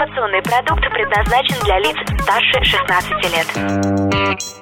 Информационный 0.00 0.40
продукт 0.40 0.80
предназначен 0.94 1.56
для 1.62 1.78
лиц 1.78 1.94
старше 2.22 2.64
16 2.64 3.10
лет. 3.34 3.46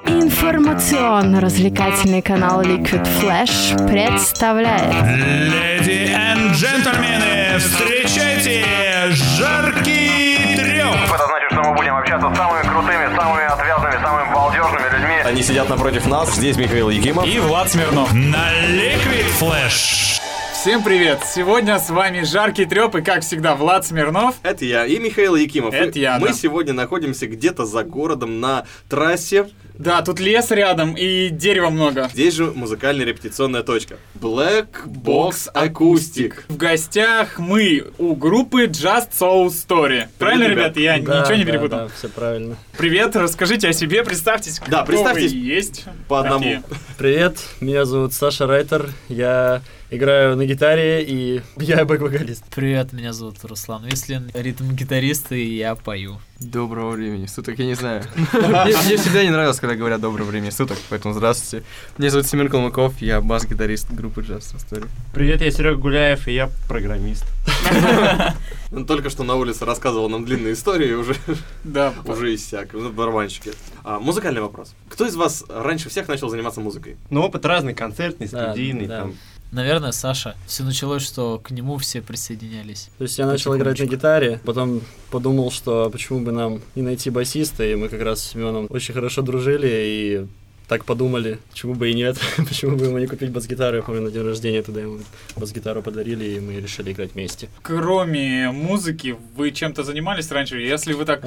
Информационно-развлекательный 0.04 2.22
канал 2.22 2.62
Liquid 2.62 3.04
Flash 3.04 3.76
представляет 3.88 4.92
Леди 5.04 6.10
и 6.10 6.52
джентльмены, 6.54 7.56
встречайте 7.60 8.64
жаркий 9.12 10.56
треп! 10.56 10.96
Это 11.14 11.26
значит, 11.28 11.52
что 11.52 11.62
мы 11.62 11.72
будем 11.76 11.94
общаться 11.94 12.34
с 12.34 12.36
самыми 12.36 12.62
крутыми, 12.62 13.14
самыми 13.14 13.44
отвязными, 13.44 13.96
самыми 14.02 14.34
балдежными 14.34 14.88
людьми. 14.92 15.20
Они 15.24 15.44
сидят 15.44 15.68
напротив 15.68 16.04
нас. 16.06 16.34
Здесь 16.34 16.56
Михаил 16.56 16.90
Якимов. 16.90 17.24
И 17.24 17.38
Влад 17.38 17.70
Смирнов 17.70 18.12
на 18.12 18.50
Liquid 18.66 19.26
Flash. 19.40 20.17
Всем 20.60 20.82
привет! 20.82 21.20
Сегодня 21.24 21.78
с 21.78 21.88
вами 21.88 22.24
Жаркий 22.24 22.64
Треп 22.64 22.96
и, 22.96 23.00
как 23.00 23.22
всегда, 23.22 23.54
Влад 23.54 23.86
Смирнов. 23.86 24.34
Это 24.42 24.64
я 24.64 24.86
и 24.86 24.98
Михаил 24.98 25.36
Якимов. 25.36 25.72
Это 25.72 25.96
И 25.96 26.02
я, 26.02 26.18
Мы 26.18 26.28
да. 26.28 26.32
сегодня 26.32 26.72
находимся 26.72 27.28
где-то 27.28 27.64
за 27.64 27.84
городом 27.84 28.40
на 28.40 28.66
трассе. 28.88 29.48
Да, 29.74 30.02
тут 30.02 30.18
лес 30.18 30.50
рядом 30.50 30.94
и 30.94 31.28
дерева 31.28 31.70
много. 31.70 32.08
Здесь 32.12 32.34
же 32.34 32.46
музыкальная 32.46 33.06
репетиционная 33.06 33.62
точка. 33.62 33.98
Black 34.20 34.66
Box 34.84 35.46
Acoustic. 35.54 36.34
В 36.48 36.56
гостях 36.56 37.38
мы 37.38 37.84
у 37.98 38.16
группы 38.16 38.64
Just 38.64 39.10
Soul 39.12 39.46
Story. 39.50 40.08
Правильно, 40.18 40.48
ребят. 40.48 40.76
ребята? 40.76 40.80
Я 40.80 41.00
Да, 41.00 41.20
ничего 41.20 41.34
не 41.36 41.44
да, 41.44 41.52
перепутал. 41.52 41.78
Да, 41.78 41.88
все 41.96 42.08
правильно. 42.08 42.56
Привет, 42.76 43.14
расскажите 43.14 43.68
о 43.68 43.72
себе, 43.72 44.02
представьтесь. 44.02 44.60
Да, 44.66 44.84
представьтесь 44.84 45.30
вы 45.30 45.38
есть. 45.38 45.84
по 46.08 46.18
одному. 46.18 46.40
Такие. 46.40 46.62
Привет, 46.98 47.38
меня 47.60 47.84
зовут 47.84 48.12
Саша 48.12 48.48
Райтер, 48.48 48.90
я 49.08 49.62
играю 49.90 50.36
на 50.36 50.44
гитаре 50.44 51.02
и 51.02 51.42
я 51.56 51.84
бэк-вокалист. 51.84 52.44
Привет, 52.54 52.92
меня 52.92 53.12
зовут 53.12 53.42
Руслан 53.44 53.86
Вислин, 53.86 54.30
ритм-гитарист, 54.34 55.32
и 55.32 55.56
я 55.56 55.74
пою. 55.74 56.18
Доброго 56.40 56.92
времени 56.92 57.26
суток, 57.26 57.58
я 57.58 57.64
не 57.64 57.74
знаю. 57.74 58.04
Мне, 58.32 58.96
всегда 58.96 59.24
не 59.24 59.30
нравилось, 59.30 59.58
когда 59.58 59.74
говорят 59.74 60.00
доброго 60.00 60.28
времени 60.28 60.50
суток, 60.50 60.78
поэтому 60.88 61.14
здравствуйте. 61.14 61.66
Меня 61.96 62.10
зовут 62.10 62.26
Семен 62.26 62.48
Калмыков, 62.48 63.00
я 63.00 63.20
бас-гитарист 63.20 63.90
группы 63.90 64.20
Just 64.20 64.56
Story. 64.56 64.88
Привет, 65.12 65.40
я 65.40 65.50
Серега 65.50 65.76
Гуляев, 65.76 66.28
и 66.28 66.34
я 66.34 66.50
программист. 66.68 67.24
Он 68.72 68.84
только 68.84 69.10
что 69.10 69.24
на 69.24 69.34
улице 69.34 69.64
рассказывал 69.64 70.08
нам 70.08 70.24
длинные 70.24 70.52
истории, 70.52 70.92
уже, 70.92 71.16
Да, 71.64 71.92
уже 72.04 72.34
иссяк. 72.34 72.74
Ну, 72.74 72.90
барабанщики. 72.90 73.52
А, 73.82 73.98
музыкальный 73.98 74.42
вопрос. 74.42 74.74
Кто 74.90 75.06
из 75.06 75.16
вас 75.16 75.44
раньше 75.48 75.88
всех 75.88 76.06
начал 76.06 76.28
заниматься 76.28 76.60
музыкой? 76.60 76.96
Ну, 77.10 77.22
опыт 77.22 77.44
разный, 77.46 77.74
концертный, 77.74 78.28
студийный, 78.28 78.86
да. 78.86 79.00
там. 79.00 79.14
Наверное, 79.50 79.92
Саша. 79.92 80.36
Все 80.46 80.62
началось, 80.62 81.02
что 81.02 81.38
к 81.42 81.50
нему 81.50 81.78
все 81.78 82.02
присоединялись. 82.02 82.90
То 82.98 83.04
есть 83.04 83.18
я 83.18 83.26
начал 83.26 83.56
играть 83.56 83.78
на 83.80 83.86
гитаре, 83.86 84.40
потом 84.44 84.82
подумал, 85.10 85.50
что 85.50 85.88
почему 85.90 86.20
бы 86.20 86.32
нам 86.32 86.60
не 86.74 86.82
найти 86.82 87.08
басиста, 87.10 87.64
и 87.64 87.74
мы 87.74 87.88
как 87.88 88.02
раз 88.02 88.20
с 88.20 88.30
Семеном 88.32 88.66
очень 88.68 88.92
хорошо 88.92 89.22
дружили, 89.22 89.68
и 89.68 90.26
так 90.68 90.84
подумали, 90.84 91.38
почему 91.50 91.74
бы 91.74 91.90
и 91.90 91.94
нет, 91.94 92.18
почему 92.36 92.76
бы 92.76 92.86
ему 92.86 92.98
не 92.98 93.06
купить 93.06 93.30
бас-гитару. 93.30 93.76
Я 93.78 93.82
помню, 93.82 94.02
на 94.02 94.10
день 94.10 94.22
рождения 94.22 94.62
тогда 94.62 94.82
ему 94.82 94.98
бас-гитару 95.36 95.82
подарили, 95.82 96.24
и 96.24 96.40
мы 96.40 96.54
решили 96.60 96.92
играть 96.92 97.14
вместе. 97.14 97.48
Кроме 97.62 98.50
музыки, 98.50 99.16
вы 99.34 99.50
чем-то 99.50 99.82
занимались 99.82 100.30
раньше? 100.30 100.58
Если 100.60 100.92
вы 100.92 101.04
так 101.04 101.24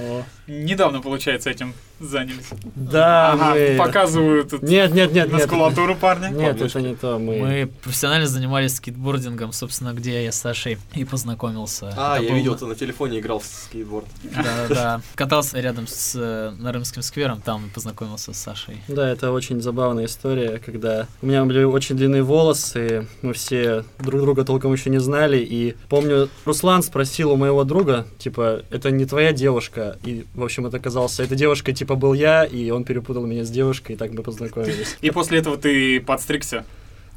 недавно, 0.47 1.01
получается, 1.01 1.49
этим 1.49 1.73
занялись. 1.99 2.49
Да, 2.75 3.31
Ага, 3.33 3.53
мы... 3.53 3.75
показываю 3.77 4.45
тут 4.45 4.63
Нет, 4.63 4.91
нет, 4.93 5.11
нет, 5.13 5.27
нет. 5.31 5.33
мускулатуру 5.41 5.95
парня. 5.95 6.29
Нет, 6.29 6.61
это 6.61 6.81
не 6.81 6.95
то, 6.95 7.17
мы... 7.19 7.37
Мы 7.39 7.71
профессионально 7.83 8.27
занимались 8.27 8.75
скейтбордингом, 8.75 9.53
собственно, 9.53 9.93
где 9.93 10.23
я 10.23 10.31
с 10.31 10.39
Сашей 10.39 10.77
и 10.95 11.03
познакомился. 11.05 11.93
А, 11.97 12.15
Это 12.15 12.23
я 12.25 12.29
был- 12.29 12.37
видел, 12.37 12.55
ты 12.55 12.65
на 12.65 12.75
телефоне 12.75 13.19
играл 13.19 13.39
в 13.39 13.45
скейтборд. 13.45 14.05
Да, 14.23 14.67
да. 14.69 15.01
Катался 15.15 15.59
рядом 15.59 15.87
с 15.87 16.13
э, 16.15 16.51
Нарымским 16.59 17.01
сквером, 17.01 17.41
там 17.41 17.67
и 17.67 17.69
познакомился 17.69 18.33
с 18.33 18.37
Сашей. 18.37 18.77
Да, 18.87 19.09
это 19.09 19.30
очень 19.31 19.61
забавная 19.61 20.05
история, 20.05 20.61
когда 20.63 21.07
у 21.21 21.25
меня 21.25 21.43
были 21.45 21.63
очень 21.63 21.95
длинные 21.95 22.23
волосы, 22.23 23.07
мы 23.21 23.33
все 23.33 23.83
друг 23.99 24.21
друга 24.21 24.45
толком 24.45 24.73
еще 24.73 24.89
не 24.89 24.99
знали, 24.99 25.37
и 25.37 25.75
помню, 25.89 26.29
Руслан 26.45 26.83
спросил 26.83 27.31
у 27.31 27.35
моего 27.35 27.63
друга, 27.63 28.07
типа, 28.17 28.63
это 28.69 28.91
не 28.91 29.05
твоя 29.05 29.31
девушка, 29.31 29.97
и, 30.03 30.25
в 30.33 30.43
общем, 30.43 30.65
это 30.65 30.77
оказался, 30.77 31.23
эта 31.23 31.35
девушка, 31.35 31.73
типа, 31.73 31.95
был 31.95 32.13
я, 32.13 32.43
и 32.43 32.69
он 32.71 32.83
перепутал 32.83 33.25
меня 33.25 33.43
с 33.43 33.49
девушкой, 33.49 33.93
и 33.93 33.95
так 33.95 34.11
мы 34.11 34.23
познакомились. 34.23 34.97
И 35.01 35.11
после 35.11 35.39
этого 35.39 35.57
ты 35.57 35.99
подстригся. 35.99 36.65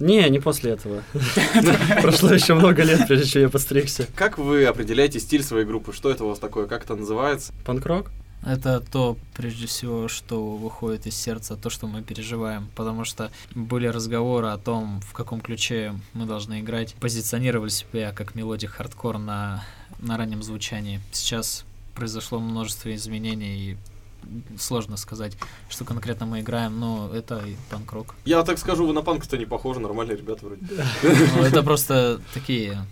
Не, 0.01 0.29
не 0.29 0.41
после 0.41 0.73
этого. 0.73 1.03
Прошло 2.03 2.33
еще 2.33 2.55
много 2.55 2.83
лет, 2.83 3.07
прежде 3.07 3.27
чем 3.27 3.43
я 3.43 3.49
постригся. 3.49 4.07
Как 4.17 4.39
вы 4.39 4.65
определяете 4.65 5.21
стиль 5.21 5.45
своей 5.45 5.65
группы? 5.65 5.93
Что 5.93 6.11
это 6.11 6.25
у 6.25 6.29
вас 6.29 6.41
такое? 6.41 6.67
Как 6.67 6.85
это 6.85 6.97
называется? 6.97 7.53
Панкрок? 7.65 8.11
Это 8.45 8.81
то, 8.81 9.17
прежде 9.35 9.67
всего, 9.67 10.09
что 10.09 10.57
выходит 10.57 11.07
из 11.07 11.17
сердца, 11.17 11.57
то, 11.57 11.71
что 11.71 11.87
мы 11.87 12.03
переживаем. 12.03 12.69
Потому 12.75 13.05
что 13.05 13.31
были 13.55 13.87
разговоры 13.87 14.49
о 14.49 14.59
том, 14.59 15.01
в 15.01 15.13
каком 15.13 15.41
ключе 15.41 15.95
мы 16.13 16.27
должны 16.27 16.61
играть. 16.61 16.95
Позиционировали 16.97 17.71
себя 17.71 18.13
как 18.13 18.35
melodic 18.35 18.71
hardcore 18.71 19.19
на, 19.19 19.65
на 19.99 20.17
раннем 20.17 20.43
звучании. 20.43 21.01
Сейчас 21.13 21.65
произошло 21.95 22.39
множество 22.41 22.95
изменений, 22.95 23.71
и 23.73 23.77
сложно 24.59 24.97
сказать, 24.97 25.37
что 25.69 25.85
конкретно 25.85 26.27
мы 26.27 26.41
играем, 26.41 26.79
но 26.79 27.11
это 27.15 27.39
и 27.47 27.57
панк-рок. 27.71 28.15
Я 28.25 28.43
так 28.43 28.59
скажу, 28.59 28.87
вы 28.87 28.93
на 28.93 29.03
панк-то 29.03 29.37
не 29.37 29.47
похожи, 29.47 29.81
нормальные 29.81 30.17
ребята 30.17 30.47
вроде. 30.47 30.63
Ну, 31.03 31.43
это 31.43 31.63
просто 31.63 32.21
такие 32.33 32.87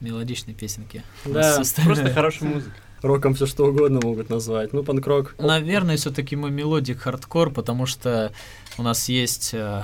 мелодичные 0.00 0.54
песенки. 0.54 1.02
Да, 1.24 1.62
Просто 1.84 2.12
хорошая 2.12 2.48
музыка. 2.48 2.76
Роком 3.02 3.34
все 3.34 3.46
что 3.46 3.66
угодно 3.66 4.00
могут 4.02 4.30
назвать. 4.30 4.72
Ну, 4.72 4.82
панкрок. 4.82 5.34
Наверное, 5.38 5.96
все-таки 5.96 6.36
мы 6.36 6.50
melodic 6.50 7.00
hardcore, 7.00 7.50
потому 7.50 7.86
что 7.86 8.32
у 8.78 8.82
нас 8.82 9.08
есть 9.08 9.52
э, 9.54 9.82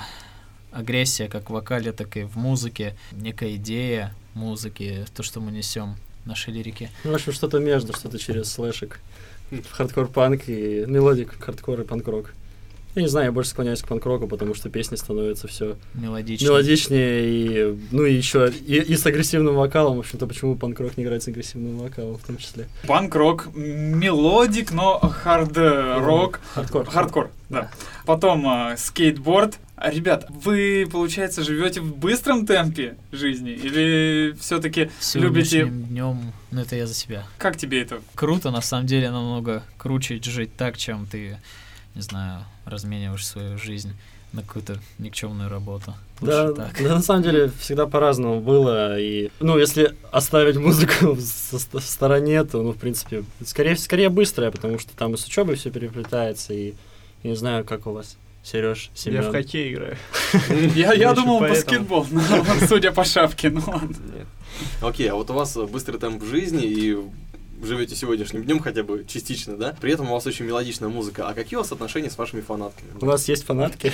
агрессия 0.70 1.28
как 1.28 1.50
в 1.50 1.52
вокале, 1.52 1.92
так 1.92 2.16
и 2.16 2.24
в 2.24 2.36
музыке, 2.36 2.96
некая 3.12 3.56
идея 3.56 4.14
музыки, 4.34 5.04
то, 5.14 5.22
что 5.22 5.40
мы 5.40 5.52
несем 5.52 5.96
в 6.24 6.26
нашей 6.26 6.54
лирике. 6.54 6.90
Ну, 7.04 7.12
в 7.12 7.14
общем, 7.14 7.32
что-то 7.32 7.58
между, 7.58 7.92
что-то 7.92 8.18
через 8.18 8.50
слэшек. 8.50 9.00
Хардкор-панк 9.72 10.48
и 10.48 10.84
melodic, 10.86 11.38
хардкор 11.38 11.82
и 11.82 11.84
панк-рок. 11.84 12.32
Я 12.94 13.02
не 13.02 13.08
знаю, 13.08 13.26
я 13.26 13.32
больше 13.32 13.50
склоняюсь 13.50 13.80
к 13.80 13.88
панк-року, 13.88 14.26
потому 14.28 14.54
что 14.54 14.68
песни 14.68 14.96
становятся 14.96 15.48
все 15.48 15.76
Мелодично. 15.94 16.44
мелодичнее 16.44 17.24
и, 17.24 17.78
ну 17.90 18.04
и 18.04 18.12
еще 18.12 18.50
и, 18.66 18.76
и 18.80 18.96
с 18.96 19.06
агрессивным 19.06 19.54
вокалом. 19.54 19.96
В 19.96 20.00
общем-то, 20.00 20.26
почему 20.26 20.56
панк-рок 20.56 20.98
не 20.98 21.04
играет 21.04 21.22
с 21.22 21.28
агрессивным 21.28 21.78
вокалом 21.78 22.18
в 22.18 22.22
том 22.22 22.36
числе? 22.36 22.68
Панк-рок, 22.86 23.48
melodic, 23.54 24.72
но 24.72 24.98
хард-рок. 24.98 26.40
Хардкор. 26.54 26.84
Хардкор, 26.86 27.30
да. 27.48 27.70
Потом 28.04 28.46
э, 28.46 28.76
скейтборд. 28.76 29.58
А, 29.76 29.90
Ребят, 29.90 30.26
вы, 30.28 30.86
получается, 30.90 31.42
живете 31.42 31.80
в 31.80 31.96
быстром 31.96 32.46
темпе 32.46 32.96
жизни? 33.10 33.52
Или 33.52 34.36
все-таки 34.38 34.90
любите... 35.14 35.64
Днем, 35.64 36.32
ну 36.50 36.60
это 36.60 36.76
я 36.76 36.86
за 36.86 36.94
себя. 36.94 37.24
Как 37.38 37.56
тебе 37.56 37.80
это? 37.82 38.00
Круто, 38.14 38.50
на 38.50 38.60
самом 38.60 38.86
деле, 38.86 39.10
намного 39.10 39.62
круче 39.78 40.20
жить 40.22 40.54
так, 40.56 40.76
чем 40.76 41.06
ты, 41.06 41.38
не 41.94 42.02
знаю, 42.02 42.44
размениваешь 42.64 43.26
свою 43.26 43.58
жизнь 43.58 43.92
на 44.32 44.42
какую-то 44.42 44.78
никчемную 44.98 45.50
работу. 45.50 45.94
Лучше 46.20 46.32
Да, 46.32 46.52
так. 46.52 46.82
да, 46.82 46.94
на 46.94 47.02
самом 47.02 47.22
деле 47.22 47.50
всегда 47.60 47.86
по-разному 47.86 48.40
было. 48.40 48.98
И, 48.98 49.30
ну, 49.40 49.58
если 49.58 49.94
оставить 50.10 50.56
музыку 50.56 51.12
в, 51.14 51.18
в 51.18 51.80
стороне, 51.80 52.42
то, 52.44 52.62
ну, 52.62 52.72
в 52.72 52.78
принципе, 52.78 53.24
скорее, 53.44 53.76
скорее 53.76 54.08
быстрая, 54.08 54.50
потому 54.50 54.78
что 54.78 54.96
там 54.96 55.12
и 55.14 55.16
с 55.18 55.26
учебой 55.26 55.56
все 55.56 55.70
переплетается, 55.70 56.54
и 56.54 56.74
я 57.22 57.30
не 57.30 57.36
знаю, 57.36 57.64
как 57.64 57.86
у 57.86 57.92
вас, 57.92 58.16
Сереж, 58.42 58.86
Я 58.86 58.94
в 58.94 58.98
Семен. 58.98 59.32
хоккей 59.32 59.72
играю. 59.74 59.96
Я, 60.74 60.94
я 60.94 61.12
думал 61.12 61.40
баскетбол, 61.40 62.06
но, 62.10 62.22
судя 62.68 62.90
по 62.90 63.04
шапке, 63.04 63.50
ну 63.50 63.60
ладно. 63.66 63.94
Окей, 64.80 65.08
а 65.10 65.14
вот 65.14 65.28
у 65.30 65.34
вас 65.34 65.56
быстрый 65.56 65.98
темп 65.98 66.24
жизни 66.24 66.64
и 66.64 66.96
живете 67.62 67.94
сегодняшним 67.94 68.44
днем 68.44 68.58
хотя 68.58 68.82
бы 68.82 69.04
частично, 69.06 69.56
да? 69.56 69.76
При 69.80 69.92
этом 69.92 70.10
у 70.10 70.14
вас 70.14 70.26
очень 70.26 70.44
мелодичная 70.44 70.88
музыка. 70.88 71.28
А 71.28 71.34
какие 71.34 71.56
у 71.56 71.60
вас 71.60 71.72
отношения 71.72 72.10
с 72.10 72.18
вашими 72.18 72.40
фанатками? 72.40 72.90
У 73.00 73.06
вас 73.06 73.28
есть 73.28 73.44
фанатки? 73.44 73.92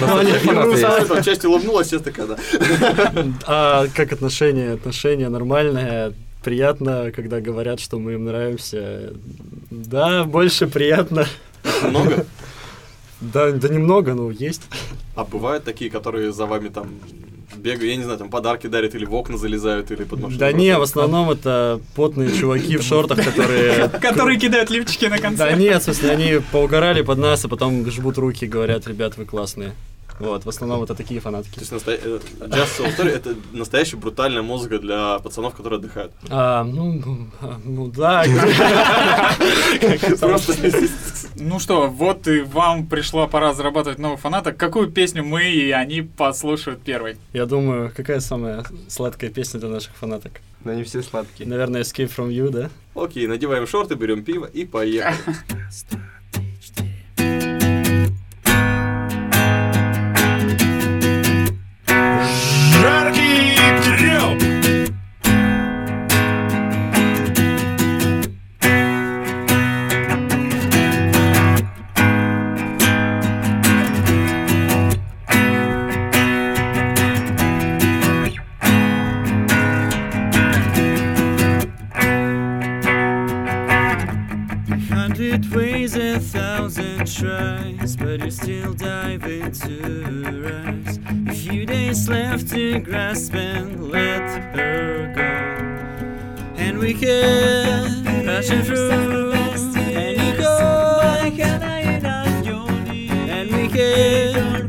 Там 0.00 1.22
часть 1.22 1.44
улыбнулась, 1.44 1.88
сейчас 1.88 2.02
такая, 2.02 2.26
да. 2.26 2.36
А 3.46 3.86
как 3.94 4.12
отношения? 4.12 4.72
Отношения 4.72 5.28
нормальные. 5.28 6.14
Приятно, 6.42 7.12
когда 7.14 7.40
говорят, 7.40 7.80
что 7.80 7.98
мы 7.98 8.14
им 8.14 8.24
нравимся. 8.24 9.12
Да, 9.70 10.24
больше 10.24 10.66
приятно. 10.66 11.26
Много? 11.82 12.24
Да, 13.20 13.50
да 13.50 13.68
немного, 13.68 14.14
но 14.14 14.30
есть. 14.30 14.62
А 15.14 15.24
бывают 15.24 15.64
такие, 15.64 15.90
которые 15.90 16.32
за 16.32 16.46
вами 16.46 16.68
там 16.68 16.88
бегают, 17.60 17.84
я 17.84 17.96
не 17.96 18.02
знаю, 18.02 18.18
там 18.18 18.30
подарки 18.30 18.66
дарят 18.66 18.94
или 18.94 19.04
в 19.04 19.14
окна 19.14 19.36
залезают, 19.36 19.90
или 19.90 20.04
под 20.04 20.20
машину. 20.20 20.38
Да 20.38 20.52
не, 20.52 20.76
в 20.76 20.82
основном 20.82 21.30
это 21.30 21.80
потные 21.94 22.32
чуваки 22.32 22.76
в 22.76 22.82
шортах, 22.82 23.24
которые... 23.24 23.88
Которые 24.00 24.38
кидают 24.38 24.70
лифчики 24.70 25.06
на 25.06 25.18
конце. 25.18 25.38
Да 25.38 25.52
нет, 25.52 25.82
в 25.82 25.84
смысле, 25.84 26.10
они 26.10 26.40
поугорали 26.52 27.02
под 27.02 27.18
нас, 27.18 27.44
а 27.44 27.48
потом 27.48 27.88
жмут 27.90 28.18
руки 28.18 28.44
и 28.44 28.48
говорят, 28.48 28.86
ребят, 28.86 29.16
вы 29.16 29.24
классные. 29.24 29.72
Вот, 30.20 30.44
в 30.44 30.48
основном 30.48 30.82
это 30.82 30.94
такие 30.94 31.18
фанатки. 31.18 31.54
То 31.54 31.60
есть 31.60 31.72
настоя... 31.72 31.96
э, 31.96 32.20
Just 32.40 32.78
Soul 32.78 32.96
Story 32.96 33.08
это 33.08 33.34
настоящая 33.52 33.96
брутальная 33.96 34.42
музыка 34.42 34.78
для 34.78 35.18
пацанов, 35.18 35.54
которые 35.54 35.78
отдыхают. 35.78 36.12
А, 36.28 36.62
ну, 36.62 37.30
ну 37.64 37.88
да. 37.88 38.24
Просто 40.20 40.54
Ну 41.36 41.58
что, 41.58 41.88
вот 41.88 42.28
и 42.28 42.42
вам 42.42 42.86
пришла 42.86 43.26
пора 43.28 43.54
зарабатывать 43.54 43.98
новых 43.98 44.20
фанаток. 44.20 44.58
Какую 44.58 44.90
песню 44.90 45.24
мы 45.24 45.44
и 45.44 45.70
они 45.70 46.02
послушают 46.02 46.82
первой? 46.82 47.16
Я 47.32 47.46
думаю, 47.46 47.90
какая 47.96 48.20
самая 48.20 48.64
сладкая 48.88 49.30
песня 49.30 49.58
для 49.58 49.70
наших 49.70 49.94
фанаток? 49.96 50.42
Но 50.64 50.72
они 50.72 50.84
все 50.84 51.02
сладкие. 51.02 51.48
Наверное, 51.48 51.80
Escape 51.80 52.14
from 52.14 52.28
You, 52.28 52.50
да? 52.50 52.68
Окей, 52.94 53.26
надеваем 53.26 53.66
шорты, 53.66 53.94
берем 53.94 54.22
пиво 54.22 54.44
и 54.44 54.66
поехали. 54.66 55.16
Hundred 85.20 85.54
weighs 85.54 85.96
a 85.96 86.18
thousand 86.18 87.06
tries, 87.06 87.94
but 87.94 88.24
you 88.24 88.30
still 88.30 88.72
dive 88.72 89.22
into 89.26 89.82
her 90.14 90.64
eyes. 90.66 90.98
A 91.28 91.34
few 91.34 91.66
days 91.66 92.08
left 92.08 92.48
to 92.52 92.78
grasp 92.80 93.34
and 93.34 93.90
let 93.90 94.22
her 94.56 95.12
go. 95.14 95.22
And 96.56 96.78
we 96.78 96.94
can 96.94 98.24
passion 98.24 98.62
through, 98.62 99.32
and 99.34 100.16
you 100.22 100.38
go, 100.38 101.00
and 103.28 103.50
we 103.50 103.68
can, 103.68 104.59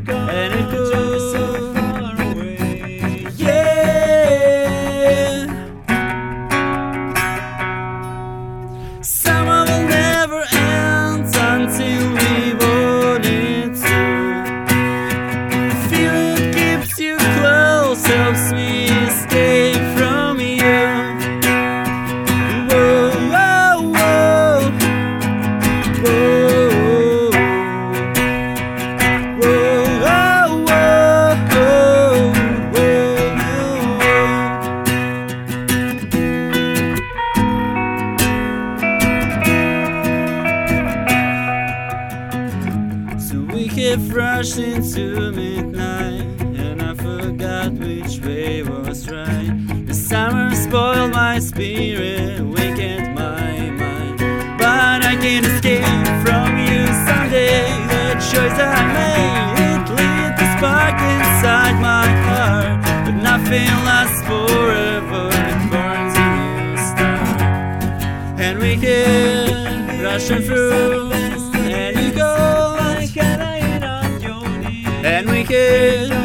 forever, 64.48 65.28
it 65.32 65.60
burns 65.70 66.14
a 66.16 66.28
new 66.58 66.76
star. 66.90 67.24
And 68.38 68.58
we 68.58 68.76
can 68.76 70.02
rush 70.02 70.30
on 70.30 70.42
through, 70.42 71.12
and 71.12 71.96
you 71.98 72.12
go. 72.12 72.30
And 75.04 75.28
we 75.28 75.42
can, 75.42 76.21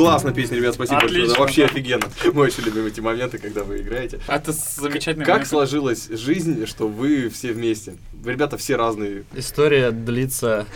Классная 0.00 0.32
песня, 0.32 0.56
ребят, 0.56 0.74
спасибо 0.74 1.00
большое. 1.00 1.20
Отлично, 1.24 1.34
Да, 1.34 1.40
Вообще 1.40 1.62
да. 1.66 1.72
офигенно. 1.72 2.06
Мы 2.32 2.42
очень 2.42 2.62
любим 2.64 2.86
эти 2.86 3.00
моменты, 3.00 3.38
когда 3.38 3.64
вы 3.64 3.78
играете. 3.82 4.20
Это 4.26 4.52
замечательный 4.52 5.24
Как 5.24 5.34
момент. 5.36 5.48
сложилась 5.48 6.08
жизнь, 6.08 6.64
что 6.66 6.88
вы 6.88 7.28
все 7.28 7.52
вместе? 7.52 7.96
Вы, 8.12 8.32
Ребята 8.32 8.56
все 8.56 8.76
разные. 8.76 9.24
История 9.34 9.90
длится 9.90 10.66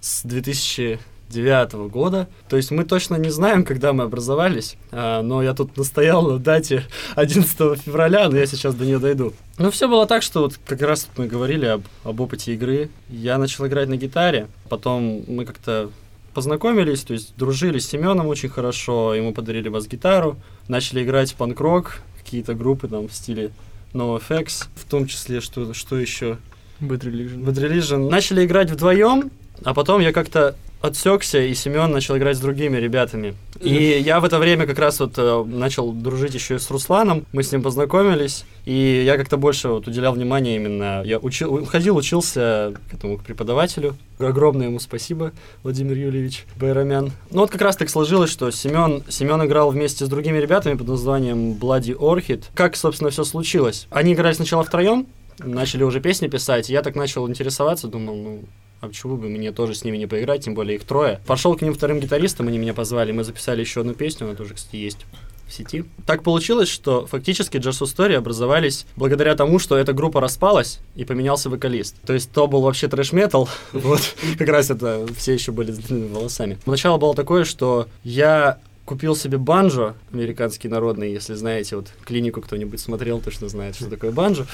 с 0.00 0.22
2009 0.24 1.72
года. 1.90 2.28
То 2.48 2.56
есть 2.56 2.70
мы 2.72 2.84
точно 2.84 3.16
не 3.16 3.30
знаем, 3.30 3.64
когда 3.64 3.92
мы 3.92 4.02
образовались, 4.04 4.76
а, 4.90 5.22
но 5.22 5.42
я 5.42 5.54
тут 5.54 5.76
настоял 5.76 6.22
на 6.28 6.38
дате 6.38 6.84
11 7.14 7.80
февраля, 7.80 8.28
но 8.28 8.36
я 8.36 8.46
сейчас 8.46 8.74
до 8.74 8.84
нее 8.84 8.98
дойду. 8.98 9.32
Ну, 9.58 9.70
все 9.70 9.86
было 9.88 10.06
так, 10.06 10.22
что 10.22 10.40
вот 10.40 10.58
как 10.66 10.82
раз 10.82 11.08
мы 11.16 11.26
говорили 11.28 11.66
об, 11.66 11.82
об 12.04 12.20
опыте 12.20 12.52
игры. 12.54 12.90
Я 13.08 13.38
начал 13.38 13.66
играть 13.66 13.88
на 13.88 13.96
гитаре, 13.96 14.48
потом 14.68 15.22
мы 15.28 15.44
как-то 15.44 15.90
познакомились, 16.34 17.02
то 17.02 17.12
есть 17.12 17.36
дружили 17.36 17.78
с 17.78 17.88
Семеном 17.88 18.26
очень 18.26 18.48
хорошо, 18.48 19.14
ему 19.14 19.32
подарили 19.32 19.68
бас-гитару, 19.68 20.36
начали 20.68 21.02
играть 21.02 21.34
панк-рок, 21.34 22.00
какие-то 22.18 22.54
группы 22.54 22.88
там 22.88 23.08
в 23.08 23.12
стиле 23.12 23.50
NoFX, 23.92 24.68
в 24.74 24.84
том 24.88 25.06
числе, 25.06 25.40
что, 25.40 25.74
что 25.74 25.98
еще? 25.98 26.38
Bad 26.80 27.00
Religion. 27.00 27.44
Bad 27.44 27.54
Religion. 27.54 28.08
Начали 28.08 28.44
играть 28.44 28.70
вдвоем, 28.70 29.30
а 29.64 29.74
потом 29.74 30.00
я 30.00 30.12
как-то 30.12 30.56
отсекся, 30.82 31.40
и 31.40 31.54
Семен 31.54 31.90
начал 31.90 32.16
играть 32.18 32.36
с 32.36 32.40
другими 32.40 32.76
ребятами. 32.76 33.34
И 33.60 34.02
я 34.04 34.20
в 34.20 34.24
это 34.24 34.38
время 34.38 34.66
как 34.66 34.78
раз 34.78 34.98
вот 34.98 35.14
э, 35.16 35.44
начал 35.46 35.92
дружить 35.92 36.34
еще 36.34 36.56
и 36.56 36.58
с 36.58 36.70
Русланом. 36.70 37.24
Мы 37.32 37.44
с 37.44 37.52
ним 37.52 37.62
познакомились, 37.62 38.44
и 38.64 39.02
я 39.06 39.16
как-то 39.16 39.36
больше 39.36 39.68
вот 39.68 39.86
уделял 39.86 40.12
внимание 40.12 40.56
именно. 40.56 41.02
Я 41.04 41.18
учил, 41.18 41.64
ходил, 41.66 41.96
учился 41.96 42.74
к 42.90 42.94
этому 42.94 43.18
к 43.18 43.22
преподавателю. 43.22 43.96
Огромное 44.18 44.66
ему 44.66 44.80
спасибо, 44.80 45.32
Владимир 45.62 45.96
Юльевич 45.96 46.44
Байрамян. 46.56 47.12
Ну 47.30 47.40
вот 47.40 47.50
как 47.50 47.62
раз 47.62 47.76
так 47.76 47.88
сложилось, 47.88 48.30
что 48.30 48.50
Семен, 48.50 49.04
Семен 49.08 49.44
играл 49.44 49.70
вместе 49.70 50.04
с 50.04 50.08
другими 50.08 50.38
ребятами 50.38 50.74
под 50.74 50.88
названием 50.88 51.52
Bloody 51.52 51.96
Orchid. 51.96 52.44
Как, 52.54 52.76
собственно, 52.76 53.10
все 53.10 53.24
случилось? 53.24 53.86
Они 53.90 54.14
играли 54.14 54.34
сначала 54.34 54.64
втроем, 54.64 55.06
начали 55.38 55.84
уже 55.84 56.00
песни 56.00 56.26
писать, 56.26 56.70
и 56.70 56.72
я 56.72 56.82
так 56.82 56.96
начал 56.96 57.28
интересоваться, 57.28 57.86
думал, 57.86 58.16
ну, 58.16 58.44
а 58.82 58.88
почему 58.88 59.16
бы 59.16 59.28
мне 59.28 59.52
тоже 59.52 59.76
с 59.76 59.84
ними 59.84 59.96
не 59.96 60.08
поиграть, 60.08 60.44
тем 60.44 60.54
более 60.54 60.74
их 60.74 60.82
трое. 60.82 61.20
Пошел 61.24 61.56
к 61.56 61.62
ним 61.62 61.72
вторым 61.72 62.00
гитаристом, 62.00 62.48
они 62.48 62.58
меня 62.58 62.74
позвали, 62.74 63.12
мы 63.12 63.22
записали 63.22 63.60
еще 63.60 63.82
одну 63.82 63.94
песню, 63.94 64.26
она 64.26 64.34
тоже, 64.34 64.54
кстати, 64.54 64.74
есть 64.74 65.06
в 65.46 65.52
сети. 65.52 65.84
Так 66.04 66.24
получилось, 66.24 66.68
что 66.68 67.06
фактически 67.06 67.58
Jazz 67.58 67.80
Story 67.82 68.14
образовались 68.14 68.86
благодаря 68.96 69.36
тому, 69.36 69.60
что 69.60 69.76
эта 69.76 69.92
группа 69.92 70.20
распалась 70.20 70.80
и 70.96 71.04
поменялся 71.04 71.48
вокалист. 71.48 71.94
То 72.04 72.12
есть 72.12 72.32
то 72.32 72.48
был 72.48 72.62
вообще 72.62 72.88
трэш-метал, 72.88 73.48
вот, 73.72 74.00
как 74.36 74.48
раз 74.48 74.70
это 74.70 75.06
все 75.16 75.32
еще 75.32 75.52
были 75.52 75.70
с 75.70 75.78
длинными 75.78 76.12
волосами. 76.12 76.58
Начало 76.66 76.98
было 76.98 77.14
такое, 77.14 77.44
что 77.44 77.86
я 78.02 78.58
купил 78.84 79.14
себе 79.14 79.38
банджо, 79.38 79.94
американский 80.12 80.66
народный, 80.66 81.12
если 81.12 81.34
знаете, 81.34 81.76
вот 81.76 81.86
клинику 82.04 82.40
кто-нибудь 82.40 82.80
смотрел, 82.80 83.20
точно 83.20 83.48
знает, 83.48 83.76
что 83.76 83.88
такое 83.88 84.10
банджо. 84.10 84.46